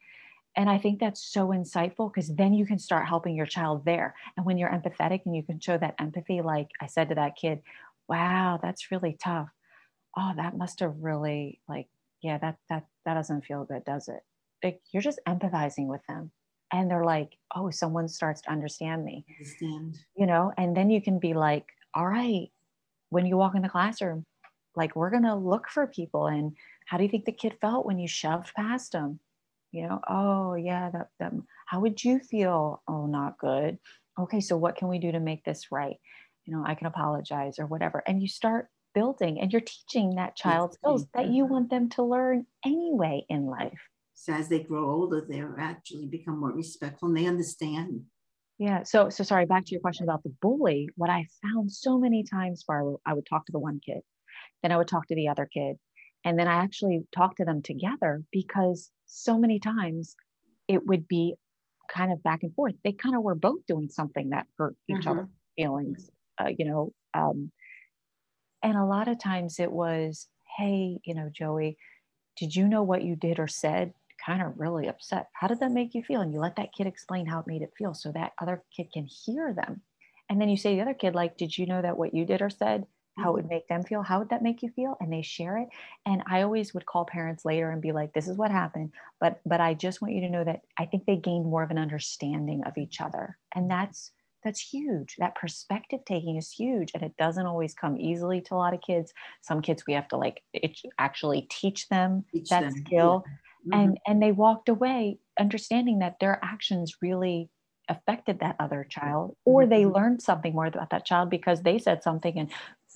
[0.57, 4.15] And I think that's so insightful because then you can start helping your child there.
[4.37, 7.37] And when you're empathetic and you can show that empathy, like I said to that
[7.37, 7.61] kid,
[8.09, 9.49] wow, that's really tough.
[10.17, 11.89] Oh, that must have really like,
[12.23, 14.23] yeah, that that that doesn't feel good, does it?
[14.63, 16.31] Like you're just empathizing with them
[16.75, 19.25] and they're like oh someone starts to understand me.
[19.39, 19.99] Understand.
[20.17, 22.49] you know and then you can be like all right
[23.11, 24.27] when you walk in the classroom
[24.75, 26.53] like we're going to look for people and
[26.87, 29.21] how do you think the kid felt when you shoved past them
[29.71, 31.33] you know oh yeah that, that
[31.67, 32.83] how would you feel?
[32.87, 33.79] Oh not good.
[34.19, 35.97] Okay so what can we do to make this right?
[36.45, 40.37] You know i can apologize or whatever and you start building and you're teaching that
[40.37, 41.53] child skills that you mm-hmm.
[41.53, 43.81] want them to learn anyway in life
[44.15, 48.03] so as they grow older, they're actually become more respectful and they understand.
[48.59, 48.85] Yeah.
[48.85, 50.89] So so sorry, back to your question about the bully.
[50.97, 54.01] What I found so many times, Barbara, I would talk to the one kid,
[54.63, 55.77] then I would talk to the other kid,
[56.25, 60.15] and then I actually talked to them together because so many times
[60.69, 61.35] it would be
[61.89, 62.75] kind of back and forth.
[62.85, 65.09] They kind of were both doing something that hurt each mm-hmm.
[65.09, 66.93] other's feelings, uh, you know.
[67.13, 67.51] Um,
[68.63, 71.77] and a lot of times it was, hey, you know, Joey,
[72.37, 73.93] did you know what you did or said
[74.25, 75.29] kind of really upset.
[75.33, 76.21] How did that make you feel?
[76.21, 78.93] And you let that kid explain how it made it feel so that other kid
[78.93, 79.83] can hear them.
[80.29, 82.25] And then you say to the other kid, like, did you know that what you
[82.25, 82.87] did or said,
[83.19, 83.55] how it would mm-hmm.
[83.55, 84.03] make them feel?
[84.03, 84.97] How would that make you feel?
[85.01, 85.69] And they share it.
[86.05, 88.93] And I always would call parents later and be like, this is what happened.
[89.21, 91.71] But but I just want you to know that I think they gained more of
[91.71, 93.39] an understanding of each other.
[93.55, 94.11] And that's
[94.43, 95.15] that's huge.
[95.19, 96.91] That perspective taking is huge.
[96.93, 99.13] And it doesn't always come easily to a lot of kids.
[99.43, 102.73] Some kids we have to like it actually teach them teach that them.
[102.73, 103.25] skill.
[103.27, 103.33] Yeah
[103.67, 103.79] mm-hmm.
[103.79, 107.51] and and they walked away understanding that their actions really
[107.89, 109.95] affected that other child or they mm-hmm.
[109.95, 112.51] learned something more about that child because they said something and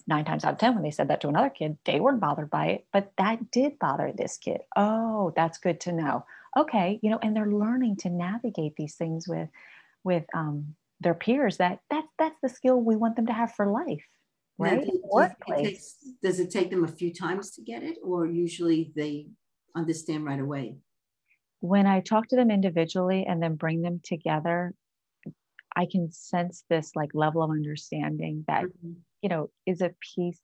[0.07, 2.49] nine times out of ten when they said that to another kid they weren't bothered
[2.49, 6.25] by it but that did bother this kid oh that's good to know
[6.57, 9.49] okay you know and they're learning to navigate these things with
[10.05, 13.67] with um, their peers that that's that's the skill we want them to have for
[13.67, 14.05] life
[14.59, 17.99] right now, does, it takes, does it take them a few times to get it
[18.03, 19.27] or usually they
[19.79, 20.77] understand right away?
[21.61, 24.75] When I talk to them individually and then bring them together,
[25.75, 28.93] I can sense this like level of understanding that, mm-hmm.
[29.23, 30.41] you know, is a piece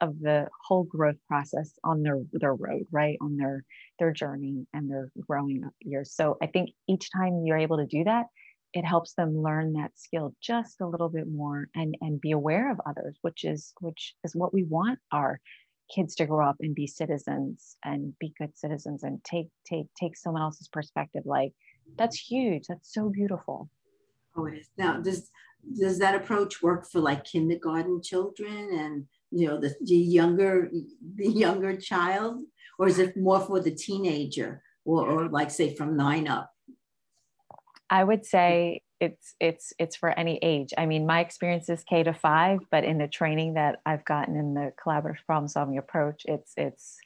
[0.00, 3.64] of the whole growth process on their their road right on their
[3.98, 7.86] their journey and their growing up years so i think each time you're able to
[7.86, 8.26] do that
[8.74, 12.70] it helps them learn that skill just a little bit more and and be aware
[12.70, 15.40] of others which is which is what we want our
[15.94, 20.16] kids to grow up and be citizens and be good citizens and take take take
[20.16, 21.52] someone else's perspective like
[21.96, 22.64] that's huge.
[22.68, 23.70] That's so beautiful.
[24.36, 24.68] Oh it is.
[24.76, 25.30] Now does
[25.78, 30.70] does that approach work for like kindergarten children and you know the, the younger
[31.16, 32.42] the younger child?
[32.78, 36.52] Or is it more for the teenager or, or like say from nine up?
[37.88, 40.72] I would say it's it's it's for any age.
[40.76, 44.36] I mean my experience is k to five but in the training that i've gotten
[44.36, 46.98] in the collaborative problem solving approach it's it's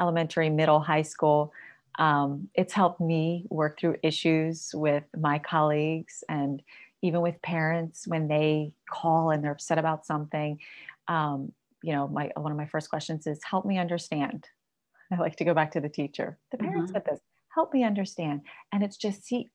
[0.00, 1.52] elementary middle high school.
[1.98, 6.62] Um, it's helped me work through issues with my colleagues and
[7.02, 10.58] even with parents when they call and they're upset about something.
[11.08, 14.46] Um, you know my one of my first questions is help me understand.
[15.12, 16.96] I like to go back to the teacher the parents mm-hmm.
[16.96, 17.20] said this.
[17.54, 18.42] Help me understand.
[18.72, 19.48] And it's just see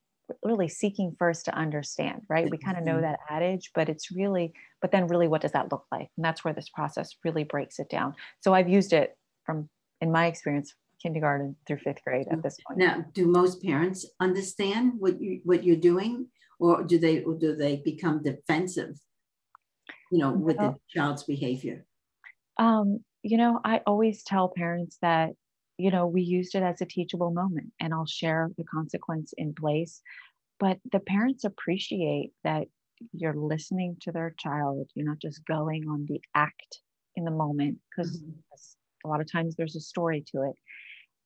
[0.43, 2.49] really seeking first to understand right?
[2.49, 3.01] We kind of know mm-hmm.
[3.03, 6.09] that adage but it's really but then really what does that look like?
[6.17, 8.15] And that's where this process really breaks it down.
[8.41, 9.69] So i've used it from
[10.01, 12.79] in my experience kindergarten through fifth grade at this point.
[12.79, 16.27] Now do most parents understand what you what you're doing?
[16.59, 18.95] Or do they or do they become defensive
[20.11, 21.85] you know with the child's behavior?
[22.57, 25.31] Um, you know i always tell parents that
[25.77, 29.53] you know we used it as a teachable moment and i'll share the consequence in
[29.53, 30.01] place.
[30.59, 32.67] But the parents appreciate that
[33.11, 34.89] you're listening to their child.
[34.95, 36.79] You're not just going on the act
[37.15, 39.05] in the moment because mm-hmm.
[39.05, 40.55] a lot of times there's a story to it.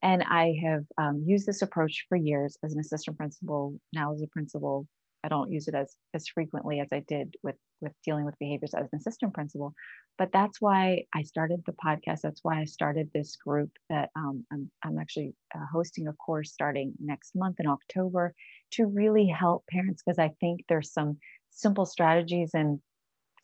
[0.01, 4.21] And i have um, used this approach for years as an assistant principal now as
[4.21, 4.87] a principal
[5.29, 8.87] don't use it as as frequently as I did with with dealing with behaviors as
[8.91, 9.73] an assistant principal.
[10.17, 12.21] But that's why I started the podcast.
[12.21, 16.51] That's why I started this group that um, I'm I'm actually uh, hosting a course
[16.51, 18.33] starting next month in October
[18.71, 21.17] to really help parents because I think there's some
[21.51, 22.79] simple strategies and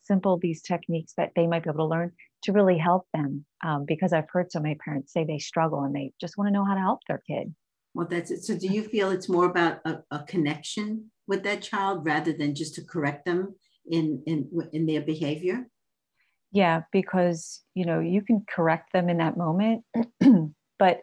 [0.02, 3.84] simple these techniques that they might be able to learn to really help them um,
[3.86, 6.64] because I've heard so many parents say they struggle and they just want to know
[6.64, 7.54] how to help their kid.
[7.96, 8.44] Well, that's it.
[8.44, 12.54] So, do you feel it's more about a, a connection with that child rather than
[12.54, 13.54] just to correct them
[13.90, 15.66] in in in their behavior?
[16.52, 19.84] Yeah because you know you can correct them in that moment
[20.78, 21.00] but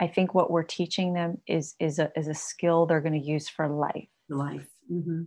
[0.00, 3.26] i think what we're teaching them is is a, is a skill they're going to
[3.26, 4.08] use for life.
[4.28, 5.22] Life mm-hmm.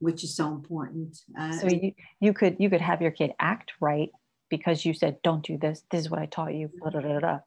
[0.00, 1.16] which is so important.
[1.38, 4.10] Uh, so you, you could you could have your kid act right
[4.50, 5.82] because you said don't do this.
[5.90, 6.70] This is what i taught you.
[6.80, 7.40] Blah, blah, blah,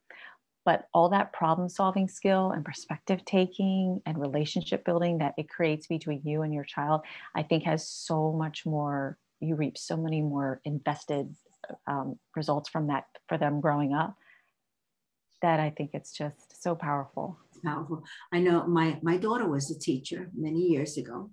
[0.65, 5.87] but all that problem solving skill and perspective taking and relationship building that it creates
[5.87, 7.01] between you and your child
[7.35, 11.33] i think has so much more you reap so many more invested
[11.87, 14.15] um, results from that for them growing up
[15.41, 17.37] that i think it's just so powerful.
[17.63, 18.03] Powerful.
[18.31, 21.31] I know my my daughter was a teacher many years ago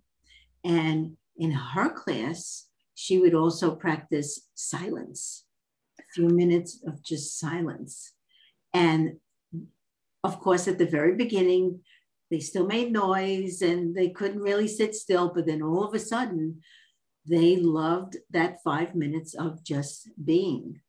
[0.65, 5.45] and in her class she would also practice silence
[5.99, 8.15] a few minutes of just silence
[8.73, 9.19] and
[10.25, 11.81] of course, at the very beginning,
[12.31, 15.33] they still made noise and they couldn't really sit still.
[15.35, 16.61] But then all of a sudden,
[17.27, 20.81] they loved that five minutes of just being.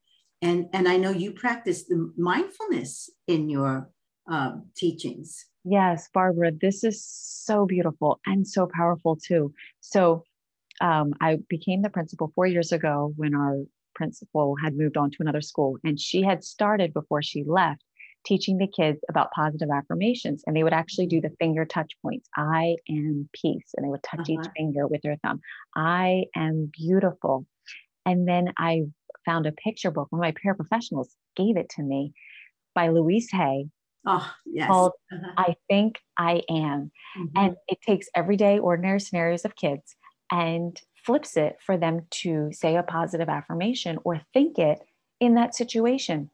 [0.42, 3.90] And, and I know you practice the mindfulness in your
[4.32, 5.46] uh, teachings.
[5.66, 9.54] Yes, Barbara, this is so beautiful and so powerful too.
[9.82, 10.24] So
[10.82, 13.64] um, I became the principal four years ago when our
[14.00, 15.78] principal had moved on to another school.
[15.84, 17.84] And she had started before she left
[18.26, 20.44] teaching the kids about positive affirmations.
[20.48, 23.72] And they would actually do the finger touch points I am peace.
[23.76, 24.42] And they would touch uh-huh.
[24.42, 25.42] each finger with their thumb.
[25.76, 27.46] I am beautiful.
[28.06, 28.84] And then I
[29.26, 30.08] found a picture book.
[30.10, 32.14] One of my paraprofessionals gave it to me
[32.74, 33.68] by Louise Hay.
[34.08, 34.68] Oh, yes.
[34.68, 35.34] Called uh-huh.
[35.38, 36.92] I Think I Am.
[37.18, 37.26] Mm-hmm.
[37.36, 39.98] And it takes everyday, ordinary scenarios of kids
[40.32, 40.80] and
[41.10, 44.78] flips it for them to say a positive affirmation or think it
[45.20, 46.30] in that situation.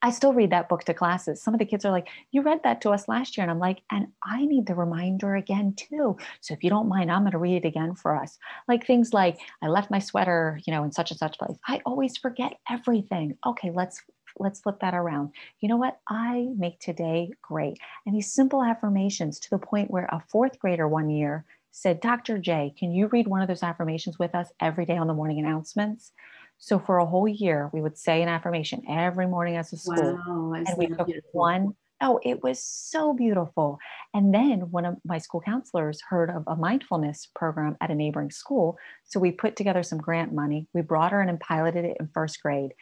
[0.00, 1.42] I still read that book to classes.
[1.42, 3.42] Some of the kids are like, You read that to us last year.
[3.42, 6.16] And I'm like, And I need the reminder again, too.
[6.40, 8.38] So if you don't mind, I'm going to read it again for us.
[8.66, 11.58] Like things like, I left my sweater, you know, in such and such place.
[11.68, 13.36] I always forget everything.
[13.46, 14.00] Okay, let's
[14.38, 15.32] let's flip that around.
[15.60, 16.00] You know what?
[16.08, 17.78] I make today great.
[18.06, 22.38] And these simple affirmations to the point where a fourth grader one year said, Dr.
[22.38, 25.40] J, can you read one of those affirmations with us every day on the morning
[25.40, 26.12] announcements?
[26.58, 30.20] So for a whole year, we would say an affirmation every morning as a school.
[30.26, 31.30] Wow, and we took beautiful.
[31.32, 31.74] one.
[32.00, 33.78] Oh, it was so beautiful.
[34.12, 38.30] And then one of my school counselors heard of a mindfulness program at a neighboring
[38.30, 38.76] school.
[39.04, 40.68] So we put together some grant money.
[40.74, 42.74] We brought her in and piloted it in first grade.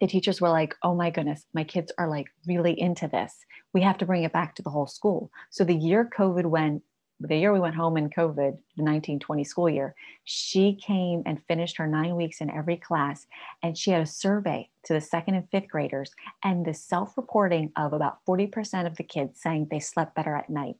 [0.00, 3.34] The teachers were like, oh my goodness, my kids are like really into this.
[3.72, 5.30] We have to bring it back to the whole school.
[5.50, 6.82] So the year COVID went
[7.20, 11.76] the year we went home in COVID, the 1920 school year, she came and finished
[11.76, 13.26] her nine weeks in every class.
[13.62, 17.72] And she had a survey to the second and fifth graders, and the self reporting
[17.76, 20.76] of about 40% of the kids saying they slept better at night.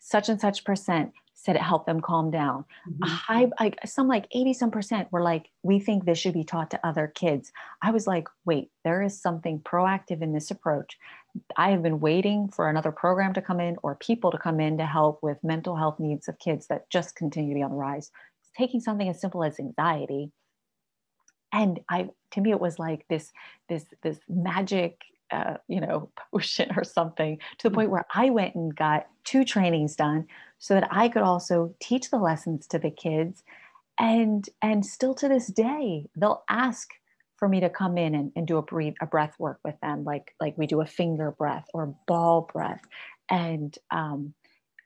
[0.00, 1.12] Such and such percent
[1.46, 2.64] said it helped them calm down.
[2.90, 3.02] Mm-hmm.
[3.04, 6.44] A high, like some like 80 some percent were like, we think this should be
[6.44, 7.52] taught to other kids.
[7.80, 10.98] I was like, wait, there is something proactive in this approach.
[11.56, 14.76] I have been waiting for another program to come in or people to come in
[14.78, 17.76] to help with mental health needs of kids that just continue to be on the
[17.76, 18.10] rise.
[18.58, 20.32] Taking something as simple as anxiety.
[21.52, 23.32] And I, to me, it was like this,
[23.68, 28.54] this, this magic uh, you know, potion or something to the point where I went
[28.54, 30.26] and got two trainings done
[30.58, 33.42] so that I could also teach the lessons to the kids.
[33.98, 36.90] And and still to this day, they'll ask
[37.36, 40.04] for me to come in and, and do a breathe a breath work with them,
[40.04, 42.82] like like we do a finger breath or ball breath.
[43.30, 44.34] And um,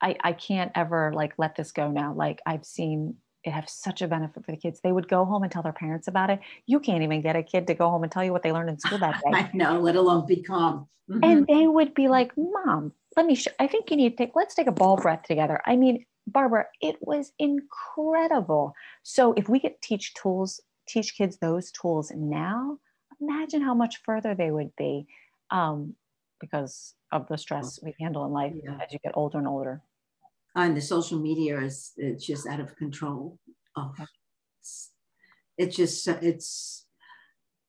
[0.00, 2.14] I, I can't ever like let this go now.
[2.14, 4.80] Like I've seen it have such a benefit for the kids.
[4.80, 6.40] They would go home and tell their parents about it.
[6.66, 8.70] You can't even get a kid to go home and tell you what they learned
[8.70, 9.30] in school that day.
[9.32, 10.88] I know, let alone be calm.
[11.10, 11.24] Mm-hmm.
[11.24, 14.36] And they would be like, Mom, let me show, I think you need to take,
[14.36, 15.60] let's take a ball breath together.
[15.66, 18.74] I mean, Barbara, it was incredible.
[19.02, 22.78] So if we could teach tools, teach kids those tools now,
[23.20, 25.06] imagine how much further they would be
[25.50, 25.94] um,
[26.40, 28.78] because of the stress we handle in life yeah.
[28.84, 29.82] as you get older and older
[30.54, 33.38] and the social media is it's just out of control.
[33.76, 33.92] Oh,
[34.58, 34.90] it's,
[35.56, 36.86] it's just it's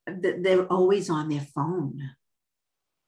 [0.06, 2.00] they're always on their phone.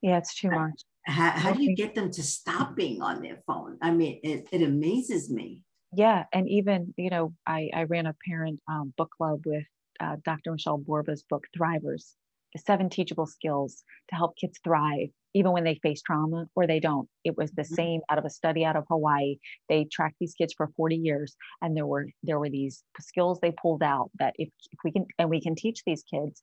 [0.01, 0.83] Yeah, it's too much.
[1.07, 3.77] How, how do you get them to stop being on their phone?
[3.83, 5.61] I mean, it, it amazes me.
[5.93, 9.64] Yeah, and even you know, I I ran a parent um, book club with
[10.01, 10.53] uh, Dr.
[10.53, 12.14] Michelle Borba's book Thrivers,
[12.53, 16.81] the seven teachable skills to help kids thrive even when they face trauma or they
[16.81, 17.09] don't.
[17.25, 17.75] It was the mm-hmm.
[17.75, 19.37] same out of a study out of Hawaii.
[19.69, 23.53] They tracked these kids for 40 years and there were there were these skills they
[23.61, 26.43] pulled out that if, if we can and we can teach these kids.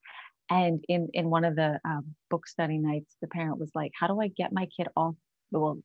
[0.52, 4.08] And in in one of the um, book study nights, the parent was like, "How
[4.08, 5.16] do I get my kid off
[5.52, 5.78] well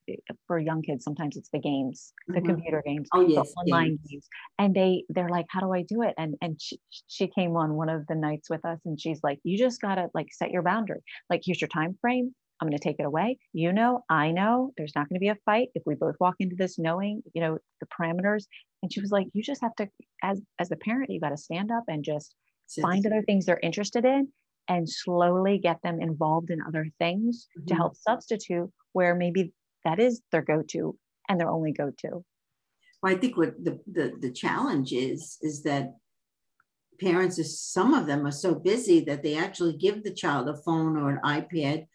[0.46, 2.46] for young kids sometimes it's the games the mm-hmm.
[2.46, 4.00] computer games oh, yes, the online games.
[4.08, 7.56] games and they they're like how do i do it and and she, she came
[7.56, 10.50] on one of the nights with us and she's like you just gotta like set
[10.50, 11.00] your boundary
[11.30, 13.36] like here's your time frame I'm going to take it away.
[13.52, 16.36] You know, I know there's not going to be a fight if we both walk
[16.40, 18.44] into this knowing, you know, the parameters.
[18.82, 19.88] And she was like, you just have to,
[20.22, 22.34] as as the parent, you got to stand up and just
[22.80, 24.28] find other things they're interested in
[24.68, 27.66] and slowly get them involved in other things mm-hmm.
[27.66, 29.52] to help substitute where maybe
[29.84, 30.96] that is their go-to
[31.28, 32.24] and their only go-to.
[33.02, 35.94] Well, I think what the, the, the challenge is, is that
[37.00, 40.56] parents, is some of them are so busy that they actually give the child a
[40.56, 41.86] phone or an iPad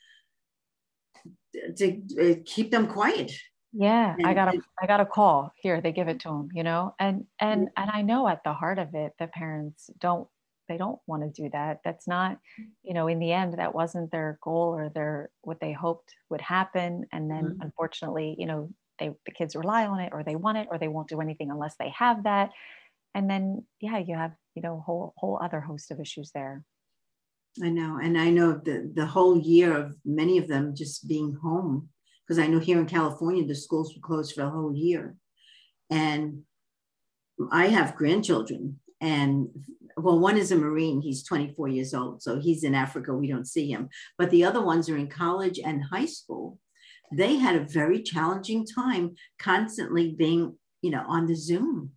[1.77, 3.31] to keep them quiet
[3.73, 6.49] yeah and, i got a i got a call here they give it to them
[6.53, 10.27] you know and and and i know at the heart of it the parents don't
[10.71, 12.37] they don't want to do that that's not
[12.81, 16.41] you know in the end that wasn't their goal or their what they hoped would
[16.41, 17.61] happen and then mm-hmm.
[17.61, 20.87] unfortunately you know they the kids rely on it or they want it or they
[20.87, 22.51] won't do anything unless they have that
[23.13, 26.63] and then yeah you have you know whole whole other host of issues there
[27.61, 27.99] I know.
[28.01, 31.89] And I know the, the whole year of many of them just being home,
[32.25, 35.15] because I know here in California, the schools were closed for a whole year.
[35.89, 36.43] And
[37.51, 38.79] I have grandchildren.
[39.01, 39.49] And
[40.03, 42.21] well, one is a Marine, he's 24 years old.
[42.21, 43.89] So he's in Africa, we don't see him.
[44.17, 46.57] But the other ones are in college and high school.
[47.13, 51.91] They had a very challenging time constantly being, you know, on the Zoom.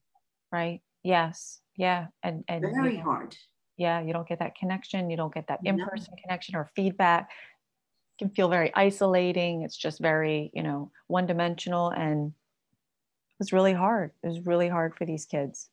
[0.50, 0.80] Right.
[1.02, 1.60] Yes.
[1.76, 2.06] Yeah.
[2.22, 3.36] And, and very hard
[3.76, 6.22] yeah you don't get that connection you don't get that in-person no.
[6.22, 11.90] connection or feedback it can feel very isolating it's just very you know one dimensional
[11.90, 15.70] and it was really hard it was really hard for these kids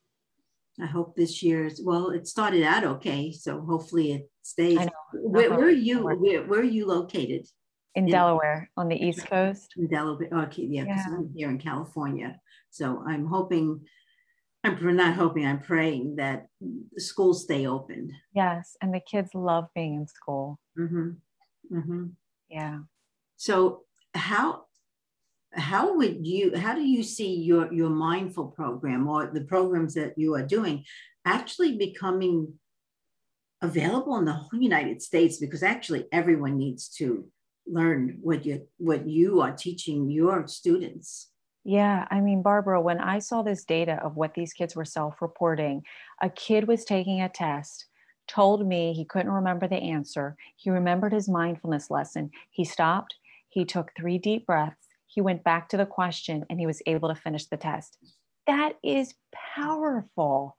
[0.79, 4.79] i hope this year's well it started out okay so hopefully it stays
[5.13, 7.45] where, where, are you where, where, are you located
[7.95, 11.05] in, in, delaware on the east coast in delaware okay yeah, yeah.
[11.09, 13.81] i'm here in california so i'm hoping
[14.63, 16.45] I'm not hoping, I'm praying that
[16.97, 18.11] schools stay open.
[18.33, 18.77] Yes.
[18.81, 20.59] And the kids love being in school.
[20.77, 21.75] Mm-hmm.
[21.75, 22.05] Mm-hmm.
[22.49, 22.79] Yeah.
[23.37, 23.81] So
[24.13, 24.65] how
[25.53, 30.17] how would you how do you see your your mindful program or the programs that
[30.17, 30.83] you are doing
[31.25, 32.53] actually becoming
[33.61, 37.25] available in the whole United States because actually everyone needs to
[37.67, 41.31] learn what you what you are teaching your students
[41.63, 45.21] yeah, I mean, Barbara, when I saw this data of what these kids were self
[45.21, 45.83] reporting,
[46.21, 47.85] a kid was taking a test,
[48.27, 50.35] told me he couldn't remember the answer.
[50.55, 52.31] He remembered his mindfulness lesson.
[52.49, 53.15] He stopped,
[53.49, 57.09] he took three deep breaths, he went back to the question, and he was able
[57.09, 57.97] to finish the test.
[58.47, 59.13] That is
[59.55, 60.55] powerful.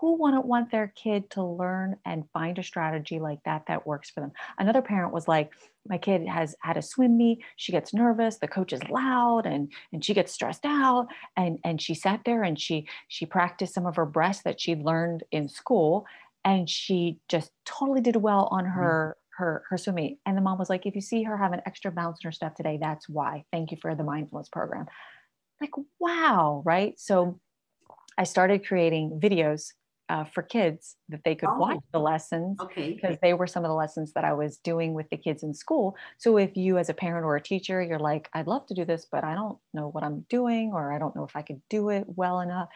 [0.00, 4.10] Who wouldn't want their kid to learn and find a strategy like that that works
[4.10, 4.32] for them?
[4.58, 5.52] Another parent was like
[5.88, 7.38] my kid has had a swim meet.
[7.56, 8.36] She gets nervous.
[8.36, 11.06] The coach is loud and and she gets stressed out.
[11.36, 14.82] And and she sat there and she she practiced some of her breaths that she'd
[14.82, 16.06] learned in school
[16.44, 18.78] and she just totally did well on mm-hmm.
[18.78, 21.52] her her her swim meet and the mom was like if you see her have
[21.52, 24.86] an extra bounce in her step today that's why thank you for the mindfulness program
[25.60, 27.38] like wow right so
[28.18, 29.72] i started creating videos
[30.08, 31.58] uh, for kids that they could oh.
[31.58, 32.92] watch the lessons okay.
[32.92, 35.54] because they were some of the lessons that I was doing with the kids in
[35.54, 35.96] school.
[36.18, 38.84] So if you as a parent or a teacher, you're like, I'd love to do
[38.84, 41.62] this, but I don't know what I'm doing, or I don't know if I could
[41.70, 42.68] do it well enough.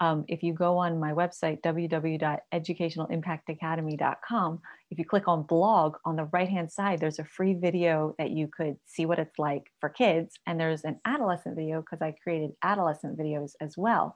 [0.00, 6.28] Um, if you go on my website, www.educationalimpactacademy.com, if you click on blog on the
[6.32, 9.88] right hand side, there's a free video that you could see what it's like for
[9.88, 10.38] kids.
[10.46, 14.14] And there's an adolescent video because I created adolescent videos as well.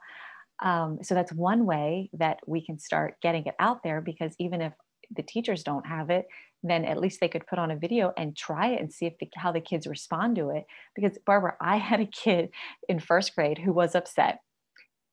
[0.61, 4.61] Um, so that's one way that we can start getting it out there because even
[4.61, 4.73] if
[5.15, 6.27] the teachers don't have it,
[6.63, 9.17] then at least they could put on a video and try it and see if
[9.19, 10.65] the, how the kids respond to it.
[10.95, 12.51] Because Barbara, I had a kid
[12.87, 14.41] in first grade who was upset,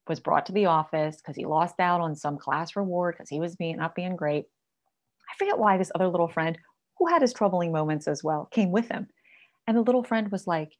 [0.08, 3.40] was brought to the office because he lost out on some class reward because he
[3.40, 4.46] was being not being great.
[5.30, 6.58] I forget why this other little friend
[6.98, 9.08] who had his troubling moments as well came with him.
[9.66, 10.72] And the little friend was like,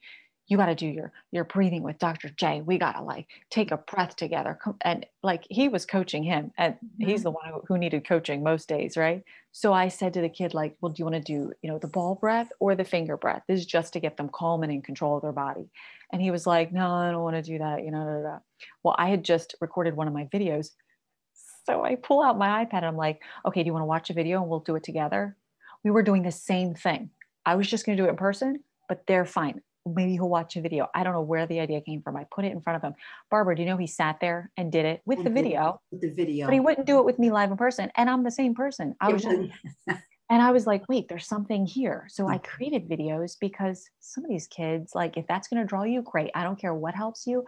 [0.48, 2.30] you got to do your your breathing with Dr.
[2.30, 2.62] J.
[2.62, 4.58] We got to like take a breath together.
[4.80, 7.08] And like he was coaching him and mm-hmm.
[7.08, 9.22] he's the one who needed coaching most days, right?
[9.52, 11.78] So I said to the kid like, "Well, do you want to do, you know,
[11.78, 13.42] the ball breath or the finger breath?
[13.46, 15.70] This is just to get them calm and in control of their body."
[16.12, 18.40] And he was like, "No, I don't want to do that, you know.
[18.82, 20.70] Well, I had just recorded one of my videos.
[21.66, 24.08] So I pull out my iPad and I'm like, "Okay, do you want to watch
[24.08, 25.36] a video and we'll do it together?"
[25.84, 27.10] We were doing the same thing.
[27.46, 29.62] I was just going to do it in person, but they're fine
[29.94, 30.88] maybe he'll watch a video.
[30.94, 32.16] I don't know where the idea came from.
[32.16, 32.94] I put it in front of him.
[33.30, 35.80] Barbara, do you know he sat there and did it with the video?
[35.90, 36.46] With the video.
[36.46, 37.90] But he wouldn't do it with me live in person.
[37.96, 38.94] And I'm the same person.
[39.00, 39.50] I was just,
[40.30, 42.06] and I was like, wait, there's something here.
[42.08, 45.84] So I created videos because some of these kids, like, if that's going to draw
[45.84, 46.30] you, great.
[46.34, 47.44] I don't care what helps you,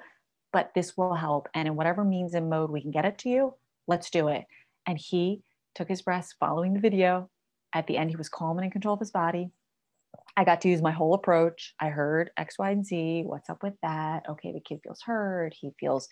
[0.53, 1.49] but this will help.
[1.55, 3.55] And in whatever means and mode we can get it to you,
[3.86, 4.45] let's do it.
[4.86, 5.43] And he
[5.74, 7.30] took his breaths following the video.
[7.72, 9.53] At the end, he was calm and in control of his body
[10.36, 11.74] I got to use my whole approach.
[11.80, 13.24] I heard X, Y, and Z.
[13.26, 14.24] What's up with that?
[14.28, 15.54] Okay, the kid feels heard.
[15.58, 16.08] He feels,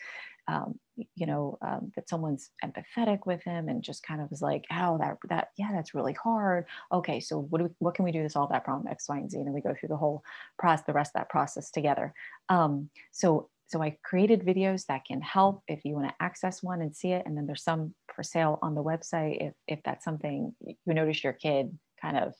[0.49, 0.79] um,
[1.15, 4.99] you know, um, that someone's empathetic with him, and just kind of was like, "Oh,
[4.99, 8.23] that that yeah, that's really hard." Okay, so what do we, what can we do
[8.23, 8.89] to solve that problem?
[8.89, 10.23] X, Y, and Z, and then we go through the whole
[10.59, 12.13] process, the rest of that process together.
[12.49, 16.81] Um, so so I created videos that can help if you want to access one
[16.83, 20.05] and see it, and then there's some for sale on the website if if that's
[20.05, 22.35] something you notice your kid kind of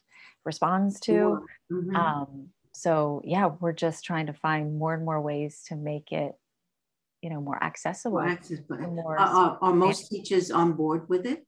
[0.45, 1.47] responds to.
[1.71, 1.97] Mm-hmm.
[1.97, 6.35] Um, so yeah, we're just trying to find more and more ways to make it,
[7.23, 8.21] you know, more accessible.
[8.21, 8.79] More accessible.
[8.79, 11.45] More are, are most teachers on board with it?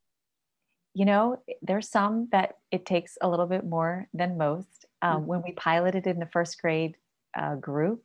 [0.93, 4.87] You know, there's some that it takes a little bit more than most.
[5.03, 5.27] Um, mm-hmm.
[5.27, 6.97] When we piloted in the first grade
[7.39, 8.03] uh, group,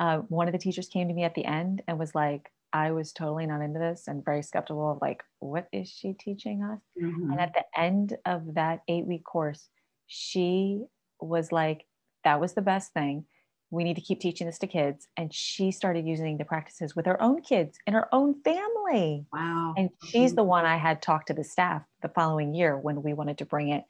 [0.00, 2.90] uh, one of the teachers came to me at the end and was like, I
[2.92, 6.80] was totally not into this and very skeptical of like, what is she teaching us?
[7.02, 7.32] Mm-hmm.
[7.32, 9.68] And at the end of that eight week course,
[10.06, 10.84] she
[11.20, 11.86] was like,
[12.24, 13.24] that was the best thing.
[13.70, 15.08] We need to keep teaching this to kids.
[15.16, 19.26] And she started using the practices with her own kids in her own family.
[19.32, 19.74] Wow.
[19.76, 23.12] And she's the one I had talked to the staff the following year when we
[23.12, 23.84] wanted to bring it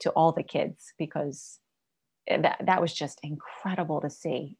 [0.00, 1.60] to all the kids because
[2.28, 4.56] that, that was just incredible to see.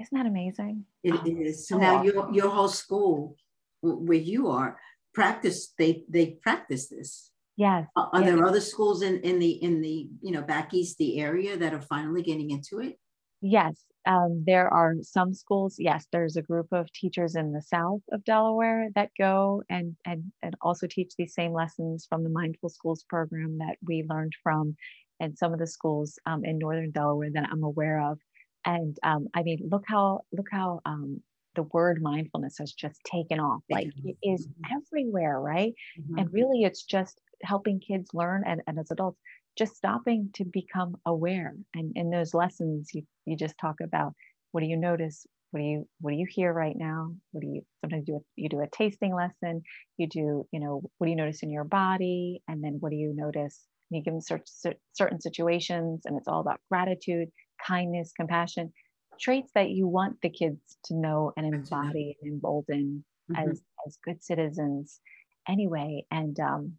[0.00, 0.84] Isn't that amazing?
[1.02, 1.68] It oh, is.
[1.68, 3.36] So, so now your your whole school
[3.80, 4.78] where you are
[5.14, 7.30] practice they they practice this.
[7.56, 7.88] Yes.
[7.96, 8.30] Are, are yes.
[8.30, 11.74] there other schools in in the in the you know back east the area that
[11.74, 12.98] are finally getting into it?
[13.40, 15.76] Yes, um, there are some schools.
[15.78, 20.32] Yes, there's a group of teachers in the south of Delaware that go and and
[20.42, 24.76] and also teach these same lessons from the Mindful Schools program that we learned from,
[25.20, 28.18] and some of the schools um, in northern Delaware that I'm aware of
[28.64, 31.20] and um, i mean look how look how um,
[31.54, 34.76] the word mindfulness has just taken off like it is mm-hmm.
[34.76, 35.74] everywhere right?
[36.00, 36.18] Mm-hmm.
[36.18, 39.20] and really it's just helping kids learn and, and as adults
[39.58, 41.54] just stopping to become aware.
[41.74, 44.14] And in those lessons you, you just talk about
[44.52, 45.26] what do you notice?
[45.50, 47.12] What do you what do you hear right now?
[47.32, 49.62] What do you sometimes do a, you do a tasting lesson
[49.96, 52.42] you do you know what do you notice in your body?
[52.46, 53.64] And then what do you notice?
[53.90, 57.28] You give them certain, certain situations and it's all about gratitude
[57.66, 58.72] kindness, compassion,
[59.20, 63.50] traits that you want the kids to know and embody and embolden mm-hmm.
[63.50, 65.00] as, as good citizens
[65.48, 66.04] anyway.
[66.10, 66.74] And um,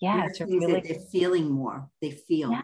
[0.00, 1.88] yeah, to really they're feeling more.
[2.00, 2.50] They feel.
[2.52, 2.62] Yeah.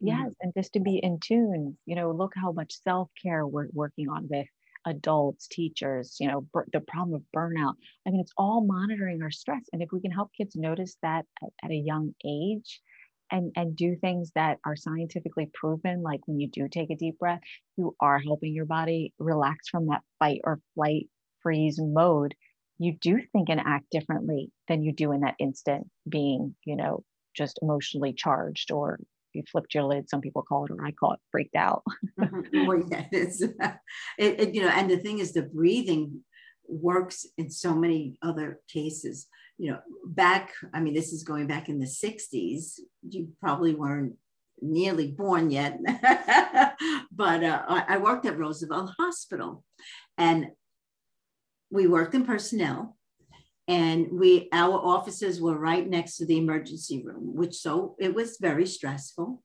[0.00, 0.32] Yes, mm-hmm.
[0.40, 4.08] and just to be in tune, you know, look how much self care we're working
[4.08, 4.46] on with
[4.86, 7.74] adults, teachers, you know, the problem of burnout.
[8.06, 9.62] I mean, it's all monitoring our stress.
[9.72, 12.82] And if we can help kids notice that at, at a young age,
[13.34, 17.18] and and do things that are scientifically proven like when you do take a deep
[17.18, 17.40] breath
[17.76, 21.08] you are helping your body relax from that fight or flight
[21.44, 22.34] freeze mode.
[22.78, 27.04] You do think and act differently than you do in that instant being you know
[27.36, 28.98] just emotionally charged or
[29.32, 31.84] you flipped your lid some people call it or i call it freaked out.
[32.18, 32.66] Mm-hmm.
[32.66, 33.52] well, yeah, it's, it,
[34.18, 36.20] it, you know and the thing is the breathing
[36.68, 39.26] works in so many other cases.
[39.56, 44.14] You know back i mean this is going back in the 60s you probably weren't
[44.60, 45.78] nearly born yet
[47.12, 49.62] but uh, i worked at roosevelt hospital
[50.18, 50.48] and
[51.70, 52.96] we worked in personnel
[53.66, 58.38] and we our offices were right next to the emergency room which so it was
[58.40, 59.42] very stressful.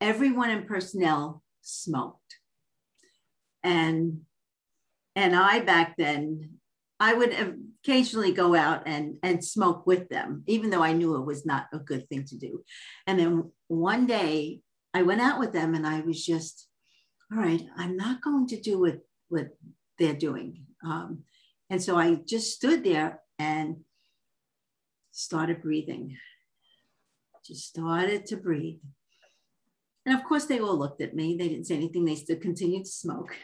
[0.00, 2.36] Everyone in personnel smoked
[3.62, 4.20] and
[5.16, 6.50] and i back then
[7.00, 7.34] i would
[7.82, 11.66] occasionally go out and and smoke with them even though i knew it was not
[11.72, 12.62] a good thing to do
[13.06, 14.60] and then one day
[14.94, 16.68] i went out with them and i was just
[17.32, 18.98] all right i'm not going to do what
[19.28, 19.48] what
[19.98, 21.24] they're doing um,
[21.70, 23.78] and so I just stood there and
[25.12, 26.16] started breathing.
[27.44, 28.78] Just started to breathe.
[30.04, 31.36] And of course, they all looked at me.
[31.36, 32.04] They didn't say anything.
[32.04, 33.36] They still continued to smoke.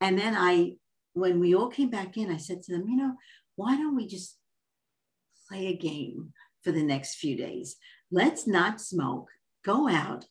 [0.00, 0.76] And then I,
[1.14, 3.14] when we all came back in, I said to them, you know,
[3.56, 4.36] why don't we just
[5.48, 6.32] play a game
[6.62, 7.76] for the next few days?
[8.10, 9.28] Let's not smoke,
[9.64, 10.26] go out.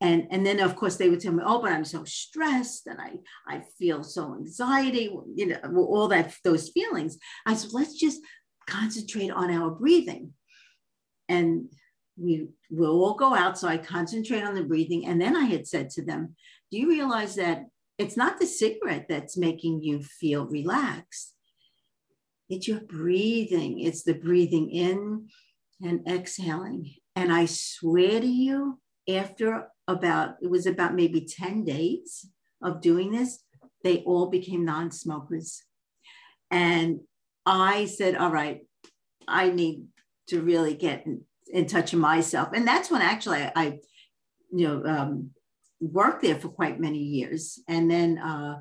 [0.00, 3.00] And and then of course they would tell me oh but i'm so stressed and
[3.00, 3.12] i
[3.46, 7.18] i feel so anxiety you know all that those feelings.
[7.46, 8.20] I said let's just
[8.68, 10.32] concentrate on our breathing.
[11.28, 11.68] And
[12.16, 15.06] we will all go out so i concentrate on the breathing.
[15.06, 16.34] And then i had said to them
[16.72, 17.66] do you realize that
[17.98, 21.34] it's not the cigarette that's making you feel relaxed
[22.48, 25.28] it's your breathing it's the breathing in
[25.82, 28.78] and exhaling and i swear to you
[29.08, 32.26] after about, it was about maybe 10 days
[32.62, 33.40] of doing this,
[33.82, 35.62] they all became non smokers.
[36.50, 37.00] And
[37.44, 38.60] I said, all right,
[39.26, 39.86] I need
[40.28, 41.22] to really get in,
[41.52, 42.50] in touch with myself.
[42.54, 43.78] And that's when actually I, I
[44.52, 45.30] you know, um,
[45.82, 48.56] worked there for quite many years and then uh,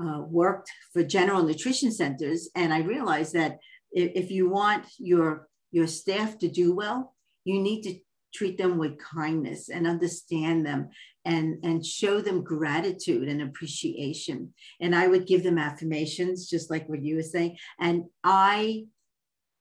[0.00, 2.48] uh, worked for general nutrition centers.
[2.54, 3.58] And I realized that
[3.92, 7.98] if, if you want your, your staff to do well, you need to
[8.34, 10.90] treat them with kindness and understand them
[11.24, 14.52] and, and show them gratitude and appreciation.
[14.80, 17.56] And I would give them affirmations, just like what you were saying.
[17.80, 18.84] And I,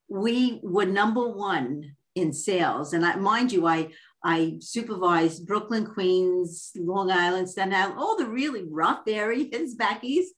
[0.10, 2.94] we were number one in sales.
[2.94, 3.90] And I, mind you, I,
[4.26, 10.34] I supervised Brooklyn, Queens, Long Island, Staten Island, all the really rough areas back east.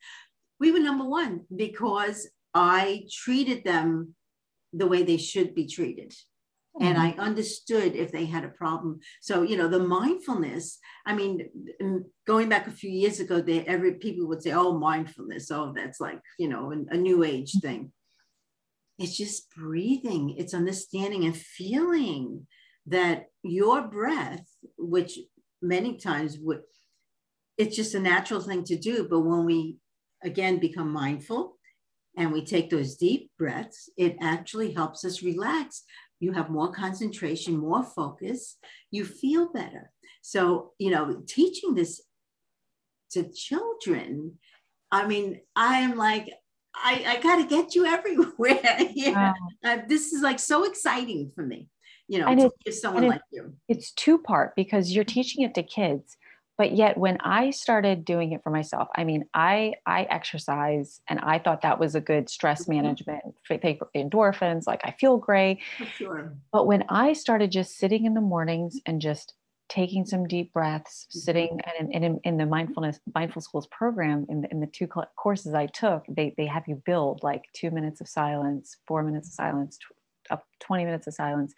[0.60, 4.16] We were number one because I treated them
[4.74, 6.14] the way they should be treated
[6.80, 7.20] and mm-hmm.
[7.20, 9.00] I understood if they had a problem.
[9.22, 10.80] So you know the mindfulness.
[11.06, 11.50] I mean,
[12.26, 15.50] going back a few years ago, they every people would say, "Oh, mindfulness.
[15.52, 17.68] Oh, that's like you know a, new age mm-hmm.
[17.68, 17.92] thing."
[19.00, 20.36] It's just breathing.
[20.38, 22.48] It's understanding and feeling
[22.88, 24.46] that your breath,
[24.78, 25.20] which
[25.62, 26.62] many times would,
[27.58, 29.08] it's just a natural thing to do.
[29.10, 29.78] But when we
[30.24, 31.58] again become mindful
[32.16, 35.84] and we take those deep breaths, it actually helps us relax
[36.20, 38.58] you have more concentration, more focus,
[38.92, 39.92] you feel better.
[40.22, 42.02] So, you know, teaching this
[43.12, 44.34] to children,
[44.92, 46.30] I mean, I am like,
[46.76, 48.80] I, I got to get you everywhere.
[48.94, 49.12] yeah.
[49.12, 49.34] Wow.
[49.64, 51.68] Uh, this is like so exciting for me,
[52.08, 53.54] you know, and to give someone like you.
[53.68, 56.18] It's two part because you're teaching it to kids
[56.58, 61.20] but yet when i started doing it for myself i mean i i exercise and
[61.20, 62.74] i thought that was a good stress mm-hmm.
[62.74, 65.60] management take endorphins like i feel great
[65.96, 66.34] sure.
[66.52, 69.34] but when i started just sitting in the mornings and just
[69.70, 71.20] taking some deep breaths mm-hmm.
[71.20, 74.88] sitting and in, in, in, the mindfulness mindful schools program in the, in the two
[74.88, 79.28] courses i took they, they have you build like two minutes of silence four minutes
[79.28, 79.78] of silence
[80.30, 81.54] up 20 minutes of silence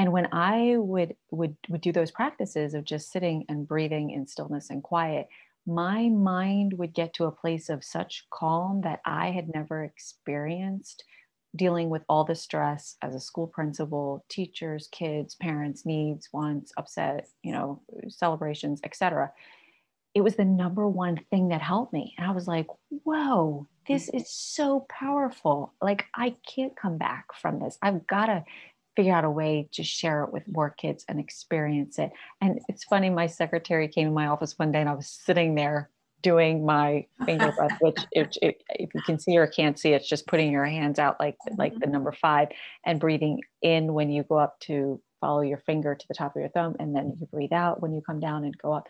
[0.00, 4.26] and when i would would would do those practices of just sitting and breathing in
[4.26, 5.28] stillness and quiet
[5.66, 11.04] my mind would get to a place of such calm that i had never experienced
[11.54, 17.28] dealing with all the stress as a school principal teachers kids parents needs wants upset
[17.42, 19.30] you know celebrations etc
[20.12, 22.14] it was the number one thing that helped me.
[22.16, 22.66] And i was like
[23.04, 24.18] whoa this mm-hmm.
[24.18, 25.74] is so powerful.
[25.82, 27.76] Like i can't come back from this.
[27.82, 28.44] I've got to
[28.96, 32.10] figure out a way to share it with more kids and experience it.
[32.40, 35.54] And it's funny, my secretary came in my office one day and I was sitting
[35.54, 35.90] there
[36.22, 38.54] doing my finger breath, which if, if,
[38.94, 41.80] you can see or can't see, it's just putting your hands out like like the
[41.80, 41.92] mm-hmm.
[41.92, 42.48] number five
[42.84, 46.40] and breathing in when you go up to follow your finger to the top of
[46.40, 48.88] your thumb, and then you breathe out when you come down and go up.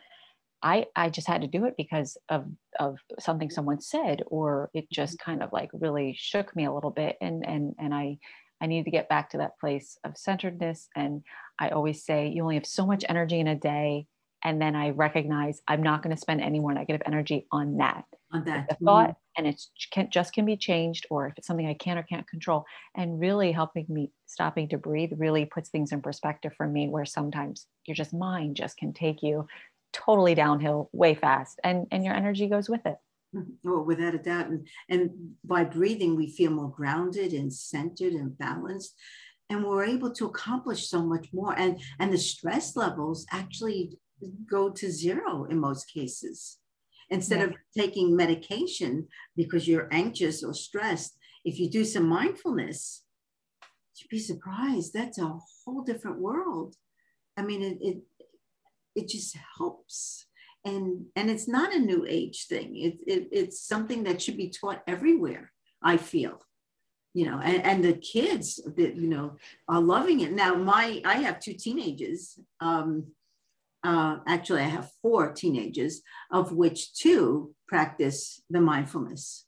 [0.62, 2.46] I I just had to do it because of
[2.78, 6.90] of something someone said, or it just kind of like really shook me a little
[6.90, 8.18] bit, and and and I
[8.60, 10.88] I need to get back to that place of centeredness.
[10.94, 11.22] And
[11.58, 14.06] I always say you only have so much energy in a day
[14.42, 18.04] and then I recognize I'm not going to spend any more negative energy on that.
[18.32, 18.84] On that the hmm.
[18.84, 19.60] thought, and it
[19.92, 22.64] can, just can be changed, or if it's something I can or can't control,
[22.96, 26.88] and really helping me stopping to breathe really puts things in perspective for me.
[26.88, 29.46] Where sometimes your just mind just can take you
[29.92, 32.96] totally downhill way fast, and and your energy goes with it.
[33.64, 35.10] Oh, without a doubt, and and
[35.44, 38.96] by breathing, we feel more grounded and centered and balanced
[39.50, 43.98] and we're able to accomplish so much more and and the stress levels actually
[44.48, 46.58] go to zero in most cases.
[47.10, 47.46] Instead yeah.
[47.46, 53.02] of taking medication because you're anxious or stressed, if you do some mindfulness,
[53.96, 54.92] you'd be surprised.
[54.92, 56.76] That's a whole different world.
[57.36, 57.98] I mean, it, it,
[58.94, 60.26] it just helps.
[60.64, 62.76] And, and it's not a new age thing.
[62.76, 65.52] It, it, it's something that should be taught everywhere,
[65.82, 66.40] I feel
[67.12, 69.34] you know and, and the kids that you know
[69.66, 73.04] are loving it now my i have two teenagers um
[73.82, 79.46] uh, actually, I have four teenagers, of which two practice the mindfulness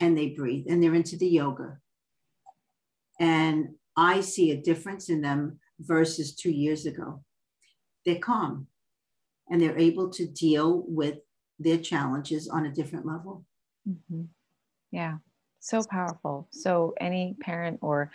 [0.00, 1.78] and they breathe and they're into the yoga.
[3.20, 7.22] And I see a difference in them versus two years ago.
[8.04, 8.68] They're calm
[9.50, 11.18] and they're able to deal with
[11.58, 13.44] their challenges on a different level.
[13.88, 14.24] Mm-hmm.
[14.90, 15.18] Yeah,
[15.60, 16.48] so powerful.
[16.50, 18.10] So, any parent or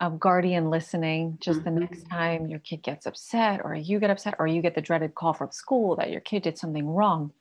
[0.00, 1.74] um, guardian listening just mm-hmm.
[1.74, 2.14] the next mm-hmm.
[2.14, 5.32] time your kid gets upset or you get upset or you get the dreaded call
[5.32, 7.32] from school that your kid did something wrong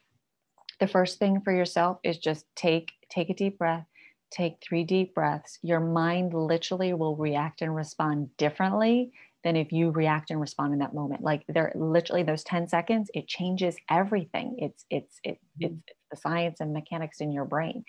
[0.79, 3.85] the first thing for yourself is just take take a deep breath
[4.31, 9.11] take three deep breaths your mind literally will react and respond differently
[9.45, 13.09] than if you react and respond in that moment like they're literally those 10 seconds
[13.13, 15.75] it changes everything it's it's it, it's, mm-hmm.
[15.87, 17.85] it's the science and mechanics in your brain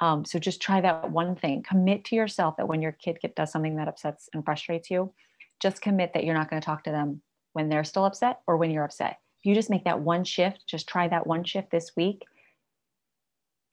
[0.00, 1.62] um, so just try that one thing.
[1.62, 5.12] Commit to yourself that when your kid get, does something that upsets and frustrates you,
[5.60, 7.20] just commit that you're not going to talk to them
[7.52, 9.18] when they're still upset or when you're upset.
[9.38, 12.24] If you just make that one shift, just try that one shift this week,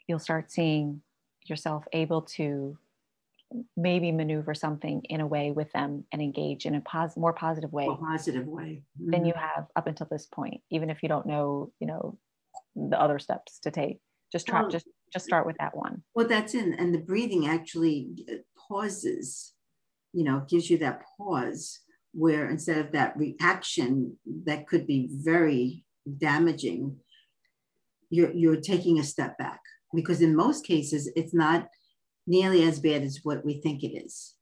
[0.08, 1.02] you'll start seeing
[1.46, 2.78] yourself able to
[3.76, 7.72] maybe maneuver something in a way with them and engage in a pos- more positive
[7.72, 7.86] way.
[7.86, 8.84] More positive way.
[9.02, 9.12] Mm-hmm.
[9.12, 12.18] Than you have up until this point, even if you don't know, you know,
[12.76, 14.00] the other steps to take.
[14.32, 16.04] Just try, just just start with that one.
[16.14, 18.36] Well, that's in, and the breathing actually uh,
[18.68, 19.54] pauses,
[20.14, 21.80] you know, gives you that pause
[22.14, 25.86] where instead of that reaction that could be very
[26.18, 26.98] damaging,
[28.10, 29.62] you're, you're taking a step back
[29.94, 31.70] because in most cases, it's not
[32.28, 34.36] nearly as bad as what we think it is.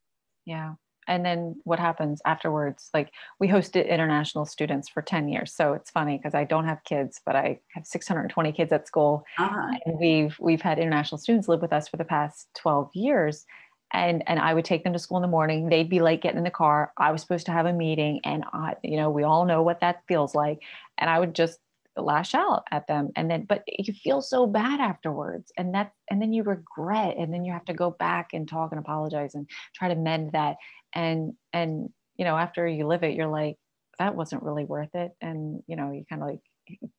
[0.45, 0.73] Yeah.
[1.07, 5.53] And then what happens afterwards like we hosted international students for 10 years.
[5.53, 9.23] So it's funny because i don't have kids but i have 620 kids at school.
[9.37, 9.77] Uh-huh.
[9.85, 13.45] and we've we've had international students live with us for the past 12 years.
[13.93, 15.69] And and i would take them to school in the morning.
[15.69, 16.91] They'd be late getting in the car.
[16.97, 19.81] I was supposed to have a meeting and i you know we all know what
[19.81, 20.59] that feels like.
[20.97, 21.59] And i would just
[22.01, 26.21] lash out at them and then but you feel so bad afterwards and that and
[26.21, 29.49] then you regret and then you have to go back and talk and apologize and
[29.73, 30.57] try to mend that.
[30.93, 33.57] And and you know after you live it you're like
[33.99, 36.41] that wasn't really worth it and you know you kind of like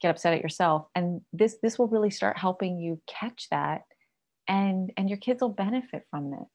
[0.00, 0.86] get upset at yourself.
[0.94, 3.82] And this this will really start helping you catch that
[4.46, 6.46] and and your kids will benefit from it.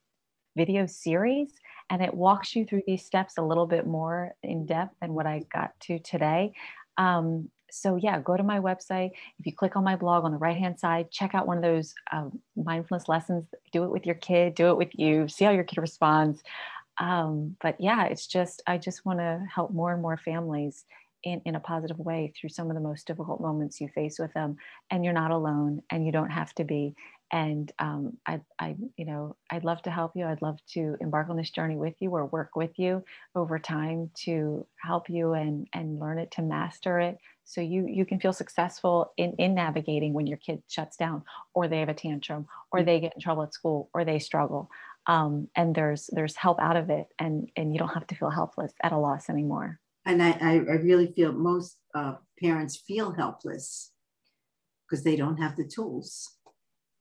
[0.57, 1.53] video series
[1.89, 5.25] and it walks you through these steps a little bit more in depth than what
[5.25, 6.53] I got to today.
[6.99, 9.11] Um, so yeah, go to my website.
[9.39, 11.63] If you click on my blog on the right hand side, check out one of
[11.63, 13.45] those um, mindfulness lessons.
[13.73, 14.57] Do it with your kid.
[14.57, 15.29] Do it with you.
[15.29, 16.43] See how your kid responds.
[16.99, 20.85] Um, but yeah, it's just I just want to help more and more families
[21.23, 24.33] in, in a positive way through some of the most difficult moments you face with
[24.35, 24.57] them
[24.91, 26.95] and you're not alone and you don't have to be
[27.33, 30.27] and um, I, I, you know, I'd love to help you.
[30.27, 33.05] I'd love to embark on this journey with you or work with you
[33.37, 38.05] over time to help you and and learn it to master it, so you you
[38.05, 41.23] can feel successful in in navigating when your kid shuts down
[41.55, 44.69] or they have a tantrum or they get in trouble at school or they struggle.
[45.07, 48.31] Um, and there's there's help out of it, and and you don't have to feel
[48.31, 53.93] helpless at a loss anymore and I, I really feel most uh, parents feel helpless
[54.89, 56.37] because they don't have the tools.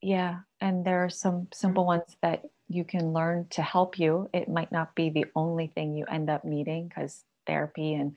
[0.02, 4.30] Yeah, and there are some simple ones that you can learn to help you.
[4.34, 8.16] It might not be the only thing you end up needing because therapy and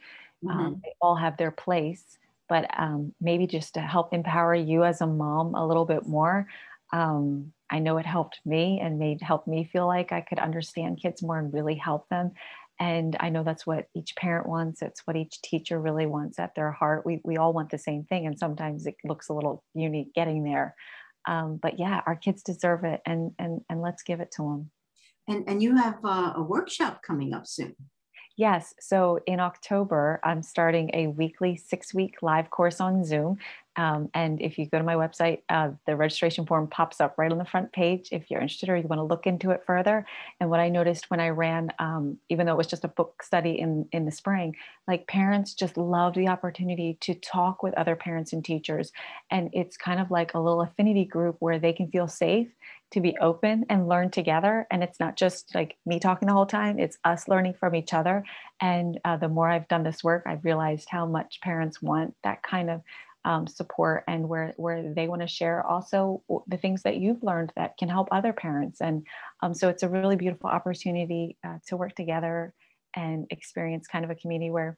[0.49, 0.75] um, mm-hmm.
[0.85, 2.05] they all have their place,
[2.49, 6.47] but um, maybe just to help empower you as a mom a little bit more.
[6.93, 11.01] Um, I know it helped me and made helped me feel like I could understand
[11.01, 12.33] kids more and really help them
[12.81, 16.55] and i know that's what each parent wants it's what each teacher really wants at
[16.55, 17.05] their heart.
[17.07, 20.45] We, we all want the same thing and sometimes it looks a little unique getting
[20.45, 20.75] there.
[21.29, 24.71] Um, but yeah our kids deserve it and and and let's give it to them
[25.29, 27.77] and and you have uh, a workshop coming up soon
[28.37, 28.75] Yes.
[28.81, 33.37] So in October, I'm starting a weekly six week live course on Zoom.
[33.77, 37.33] Um, and if you go to my website, uh, the registration form pops up right
[37.33, 40.05] on the front page if you're interested or you want to look into it further.
[40.41, 43.23] And what I noticed when I ran, um, even though it was just a book
[43.23, 44.57] study in, in the spring,
[44.87, 48.93] like parents just love the opportunity to talk with other parents and teachers.
[49.31, 52.49] And it's kind of like a little affinity group where they can feel safe
[52.93, 54.67] to be open and learn together.
[54.71, 57.93] And it's not just like me talking the whole time, it's us learning from each
[57.93, 58.25] other.
[58.61, 62.43] And uh, the more I've done this work, I've realized how much parents want that
[62.43, 62.83] kind of
[63.25, 67.53] um, support and where where they want to share also the things that you've learned
[67.55, 69.07] that can help other parents and
[69.43, 72.53] um, so it's a really beautiful opportunity uh, to work together
[72.97, 74.77] and experience kind of a community where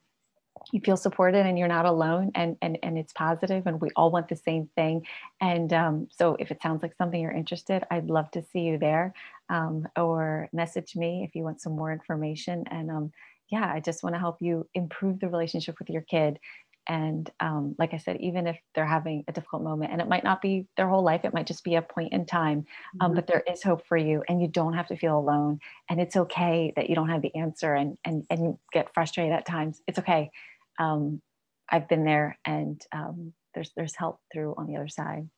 [0.71, 4.11] you feel supported and you're not alone and and, and it's positive and we all
[4.11, 5.05] want the same thing.
[5.41, 8.77] And um, so if it sounds like something you're interested i'd love to see you
[8.77, 9.13] there
[9.49, 12.65] um, or message me if you want some more information.
[12.71, 13.11] And um,
[13.49, 16.39] yeah i just want to help you improve the relationship with your kid
[16.87, 20.23] and um, like I said, even if they're having a difficult moment, and it might
[20.23, 22.65] not be their whole life, it might just be a point in time,
[22.99, 23.15] um, mm-hmm.
[23.15, 25.59] but there is hope for you, and you don't have to feel alone.
[25.89, 29.33] And it's okay that you don't have the answer, and and and you get frustrated
[29.33, 29.81] at times.
[29.87, 30.31] It's okay.
[30.79, 31.21] Um,
[31.69, 35.29] I've been there, and um, there's there's help through on the other side.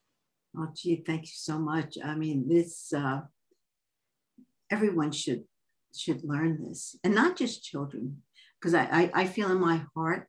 [0.57, 1.97] Oh, gee, thank you so much.
[2.03, 3.21] I mean, this uh,
[4.69, 5.45] everyone should
[5.95, 8.23] should learn this, and not just children,
[8.59, 10.27] because I, I I feel in my heart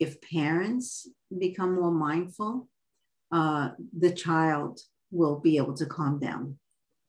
[0.00, 1.06] if parents
[1.38, 2.68] become more mindful,
[3.30, 4.80] uh, the child
[5.12, 6.58] will be able to calm down.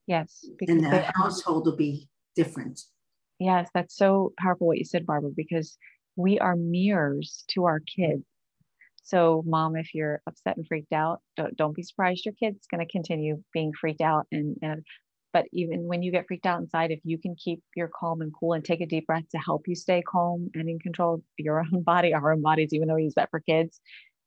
[0.05, 0.45] Yes.
[0.67, 2.81] And the household will be different.
[3.39, 5.77] Yes, that's so powerful what you said, Barbara, because
[6.15, 8.23] we are mirrors to our kids.
[9.03, 12.85] So, mom, if you're upset and freaked out, don't, don't be surprised your kid's going
[12.85, 14.83] to continue being freaked out and, and
[15.33, 18.33] but even when you get freaked out inside, if you can keep your calm and
[18.37, 21.21] cool and take a deep breath to help you stay calm and in control of
[21.37, 23.79] your own body, our own bodies, even though we use that for kids,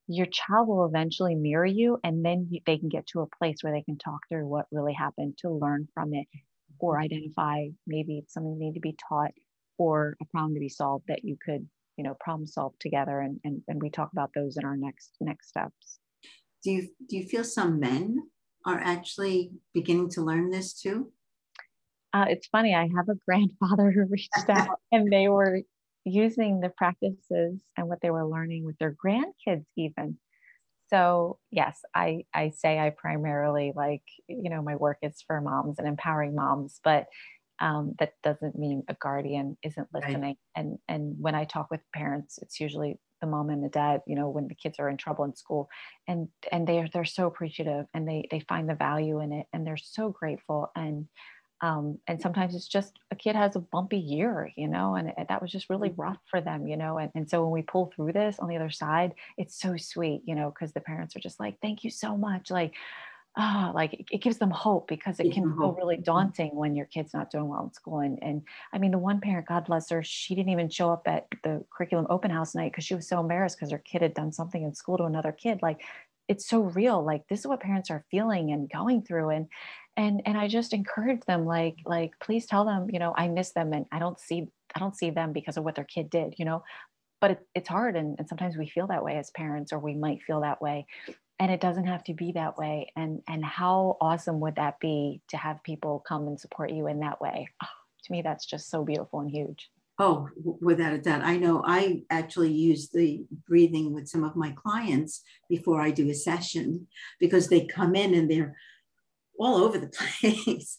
[0.06, 1.98] your child will eventually mirror you.
[2.04, 4.92] And then they can get to a place where they can talk through what really
[4.92, 6.26] happened to learn from it
[6.78, 9.30] or identify maybe it's something that need to be taught
[9.78, 13.20] or a problem to be solved that you could, you know, problem solve together.
[13.20, 15.98] And, and, and we talk about those in our next next steps.
[16.62, 18.18] Do you do you feel some men
[18.64, 21.12] are actually beginning to learn this too?
[22.12, 22.74] Uh, it's funny.
[22.74, 25.60] I have a grandfather who reached out and they were
[26.04, 30.18] using the practices and what they were learning with their grandkids, even.
[30.90, 35.78] So yes, I I say I primarily like you know my work is for moms
[35.78, 37.06] and empowering moms, but
[37.60, 40.22] um, that doesn't mean a guardian isn't listening.
[40.22, 40.38] Right.
[40.54, 44.14] And and when I talk with parents, it's usually the mom and the dad you
[44.14, 45.68] know when the kids are in trouble in school
[46.06, 49.66] and and they're they're so appreciative and they they find the value in it and
[49.66, 51.08] they're so grateful and
[51.60, 55.26] um, and sometimes it's just a kid has a bumpy year, you know, and, and
[55.28, 56.02] that was just really mm-hmm.
[56.02, 56.98] rough for them, you know.
[56.98, 60.22] And, and so when we pull through this on the other side, it's so sweet,
[60.26, 62.50] you know, because the parents are just like, thank you so much.
[62.50, 62.74] Like,
[63.36, 66.04] ah, like it, gives them hope because it can feel really mm-hmm.
[66.04, 68.00] daunting when your kid's not doing well in school.
[68.00, 71.02] And and I mean, the one parent, God bless her, she didn't even show up
[71.06, 74.14] at the curriculum open house night because she was so embarrassed because her kid had
[74.14, 75.60] done something in school to another kid.
[75.62, 75.82] Like
[76.28, 77.04] it's so real.
[77.04, 79.30] Like this is what parents are feeling and going through.
[79.30, 79.48] And
[79.96, 83.50] and and I just encourage them, like, like please tell them, you know, I miss
[83.50, 86.34] them and I don't see I don't see them because of what their kid did,
[86.38, 86.62] you know
[87.20, 89.94] but it, it's hard and, and sometimes we feel that way as parents or we
[89.94, 90.84] might feel that way
[91.38, 95.20] and it doesn't have to be that way and and how awesome would that be
[95.28, 97.48] to have people come and support you in that way?
[97.62, 97.66] Oh,
[98.04, 99.70] to me that's just so beautiful and huge.
[99.98, 100.28] Oh
[100.60, 101.22] without a doubt.
[101.22, 106.08] I know i actually use the breathing with some of my clients before i do
[106.10, 106.86] a session
[107.18, 108.56] because they come in and they're
[109.38, 109.88] all over the
[110.20, 110.78] place.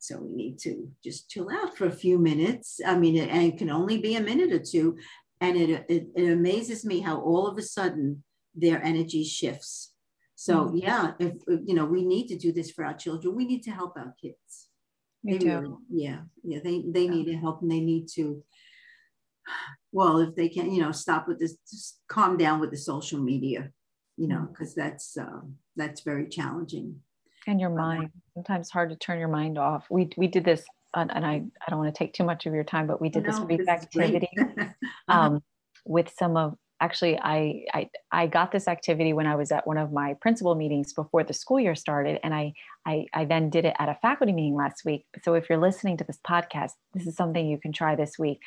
[0.00, 2.80] So we need to just chill out for a few minutes.
[2.84, 4.96] I mean it, and it can only be a minute or two
[5.40, 8.24] and it, it, it amazes me how all of a sudden
[8.58, 9.92] their energy shifts.
[10.34, 10.76] So mm-hmm.
[10.76, 13.34] yeah, if you know, we need to do this for our children.
[13.34, 14.68] We need to help our kids.
[15.24, 15.58] Me they too.
[15.58, 16.58] Really, yeah, yeah.
[16.62, 17.10] They they yeah.
[17.10, 18.42] need to help and they need to.
[19.92, 23.18] Well, if they can, you know, stop with this, just calm down with the social
[23.18, 23.70] media,
[24.16, 24.90] you know, because mm-hmm.
[24.90, 25.40] that's uh,
[25.74, 27.00] that's very challenging.
[27.46, 29.86] And your mind sometimes hard to turn your mind off.
[29.90, 32.64] We we did this, and I I don't want to take too much of your
[32.64, 34.28] time, but we did no, this brief activity
[35.08, 35.40] um,
[35.84, 39.78] with some of actually I, I i got this activity when i was at one
[39.78, 42.52] of my principal meetings before the school year started and I,
[42.86, 45.06] I i then did it at a faculty meeting last week.
[45.22, 48.40] So if you're listening to this podcast this is something you can try this week.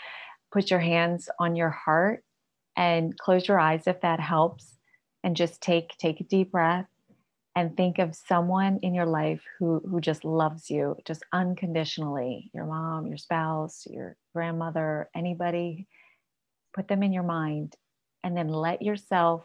[0.51, 2.23] Put your hands on your heart
[2.75, 4.77] and close your eyes if that helps
[5.23, 6.87] and just take take a deep breath
[7.55, 12.65] and think of someone in your life who who just loves you just unconditionally your
[12.65, 15.87] mom your spouse your grandmother anybody.
[16.73, 17.75] Put them in your mind
[18.23, 19.43] and then let yourself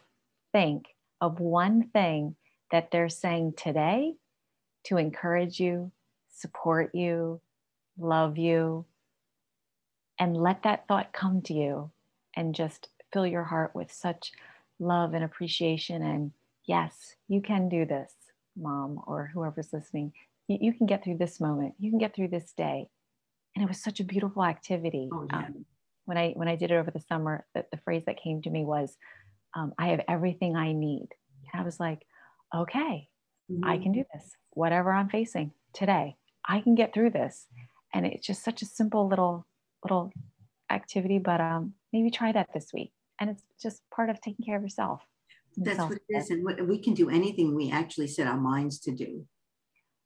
[0.53, 0.87] think
[1.21, 2.37] of one thing
[2.71, 4.15] that they're saying today
[4.85, 5.91] to encourage you,
[6.29, 7.41] support you,
[7.99, 8.85] love you,
[10.19, 11.91] and let that thought come to you
[12.35, 14.33] and just fill your heart with such
[14.79, 16.03] love and appreciation.
[16.03, 16.33] And
[16.65, 18.13] yes, you can do this,
[18.57, 20.13] mom, or whoever's listening.
[20.49, 22.89] You, you can get through this moment, you can get through this day.
[23.55, 25.09] And it was such a beautiful activity.
[25.13, 25.39] Oh, yeah.
[25.39, 25.65] um,
[26.07, 28.51] when I when I did it over the summer, the, the phrase that came to
[28.51, 28.97] me was,
[29.55, 31.09] um, "I have everything I need."
[31.53, 32.07] And I was like,
[32.55, 33.09] "Okay,
[33.51, 33.65] mm-hmm.
[33.65, 34.31] I can do this.
[34.51, 36.17] Whatever I'm facing today,
[36.49, 37.47] I can get through this."
[37.93, 39.47] And it's just such a simple little
[39.85, 40.13] little
[40.71, 42.93] activity, but um, maybe try that this week.
[43.21, 45.03] And it's just part of taking care of yourself.
[45.57, 48.93] That's what it is, and we can do anything we actually set our minds to
[48.93, 49.27] do.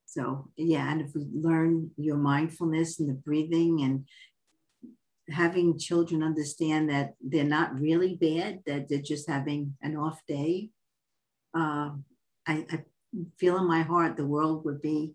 [0.07, 4.07] So yeah, and if we learn your mindfulness and the breathing and
[5.31, 10.71] having children understand that they're not really bad, that they're just having an off day.
[11.55, 11.91] Uh,
[12.47, 12.85] I, I
[13.39, 15.15] feel in my heart the world would be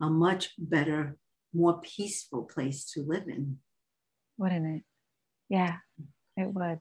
[0.00, 1.16] a much better,
[1.52, 3.58] more peaceful place to live in.
[4.38, 4.82] Wouldn't it?
[5.48, 5.76] Yeah,
[6.36, 6.80] it would.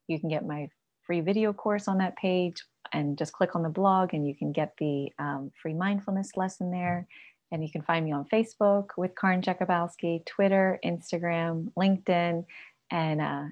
[0.08, 0.68] You can get my
[1.06, 2.62] free video course on that page
[2.92, 6.70] and just click on the blog and you can get the um, free mindfulness lesson
[6.70, 7.08] there.
[7.50, 12.44] And you can find me on Facebook with Karin Jakubowski, Twitter, Instagram, LinkedIn,
[12.90, 13.44] and uh,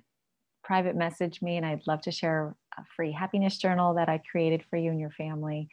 [0.62, 1.56] private message me.
[1.56, 5.00] And I'd love to share a free happiness journal that I created for you and
[5.00, 5.70] your family.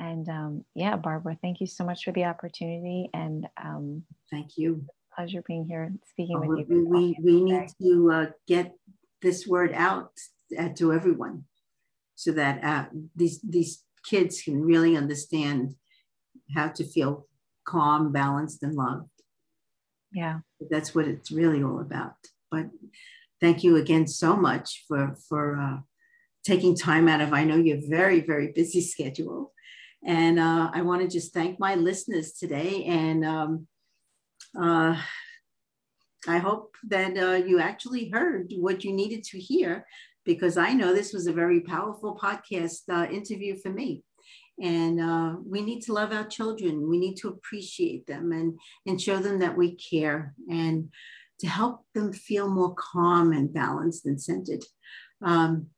[0.00, 3.10] And um, yeah, Barbara, thank you so much for the opportunity.
[3.12, 4.84] And um, thank you.
[5.14, 6.86] Pleasure being here and speaking oh, with you.
[6.88, 8.74] We, we need to uh, get
[9.20, 10.12] this word out
[10.56, 11.44] uh, to everyone
[12.14, 12.84] so that uh,
[13.16, 15.74] these, these kids can really understand
[16.54, 17.26] how to feel
[17.66, 19.10] calm, balanced, and loved.
[20.12, 20.40] Yeah.
[20.70, 22.14] That's what it's really all about.
[22.50, 22.66] But
[23.40, 25.78] thank you again so much for, for uh,
[26.44, 29.52] taking time out of, I know you're very, very busy schedule
[30.04, 32.84] and uh, I want to just thank my listeners today.
[32.84, 33.66] And um,
[34.60, 35.00] uh,
[36.26, 39.86] I hope that uh, you actually heard what you needed to hear,
[40.24, 44.02] because I know this was a very powerful podcast uh, interview for me.
[44.60, 46.88] And uh, we need to love our children.
[46.88, 50.88] We need to appreciate them and, and show them that we care and
[51.40, 54.64] to help them feel more calm and balanced and centered.
[55.22, 55.68] Um,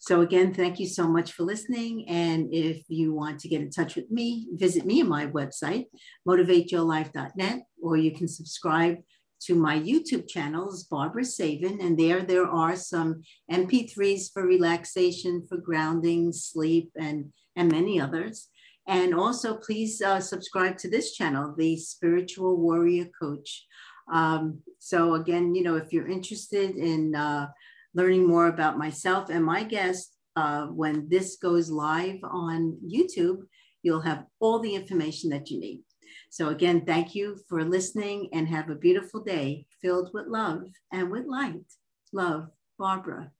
[0.00, 2.08] so again, thank you so much for listening.
[2.08, 5.88] And if you want to get in touch with me, visit me on my website,
[6.26, 8.96] motivateyourlife.net, or you can subscribe
[9.42, 13.22] to my YouTube channels, Barbara Savin, and there there are some
[13.52, 18.48] MP3s for relaxation, for grounding, sleep, and and many others.
[18.88, 23.66] And also, please uh, subscribe to this channel, the Spiritual Warrior Coach.
[24.10, 27.48] Um, so again, you know, if you're interested in uh,
[27.94, 33.42] learning more about myself and my guest, uh, when this goes live on YouTube,
[33.82, 35.82] you'll have all the information that you need.
[36.30, 40.62] So, again, thank you for listening and have a beautiful day filled with love
[40.92, 41.64] and with light.
[42.12, 43.32] Love, Barbara.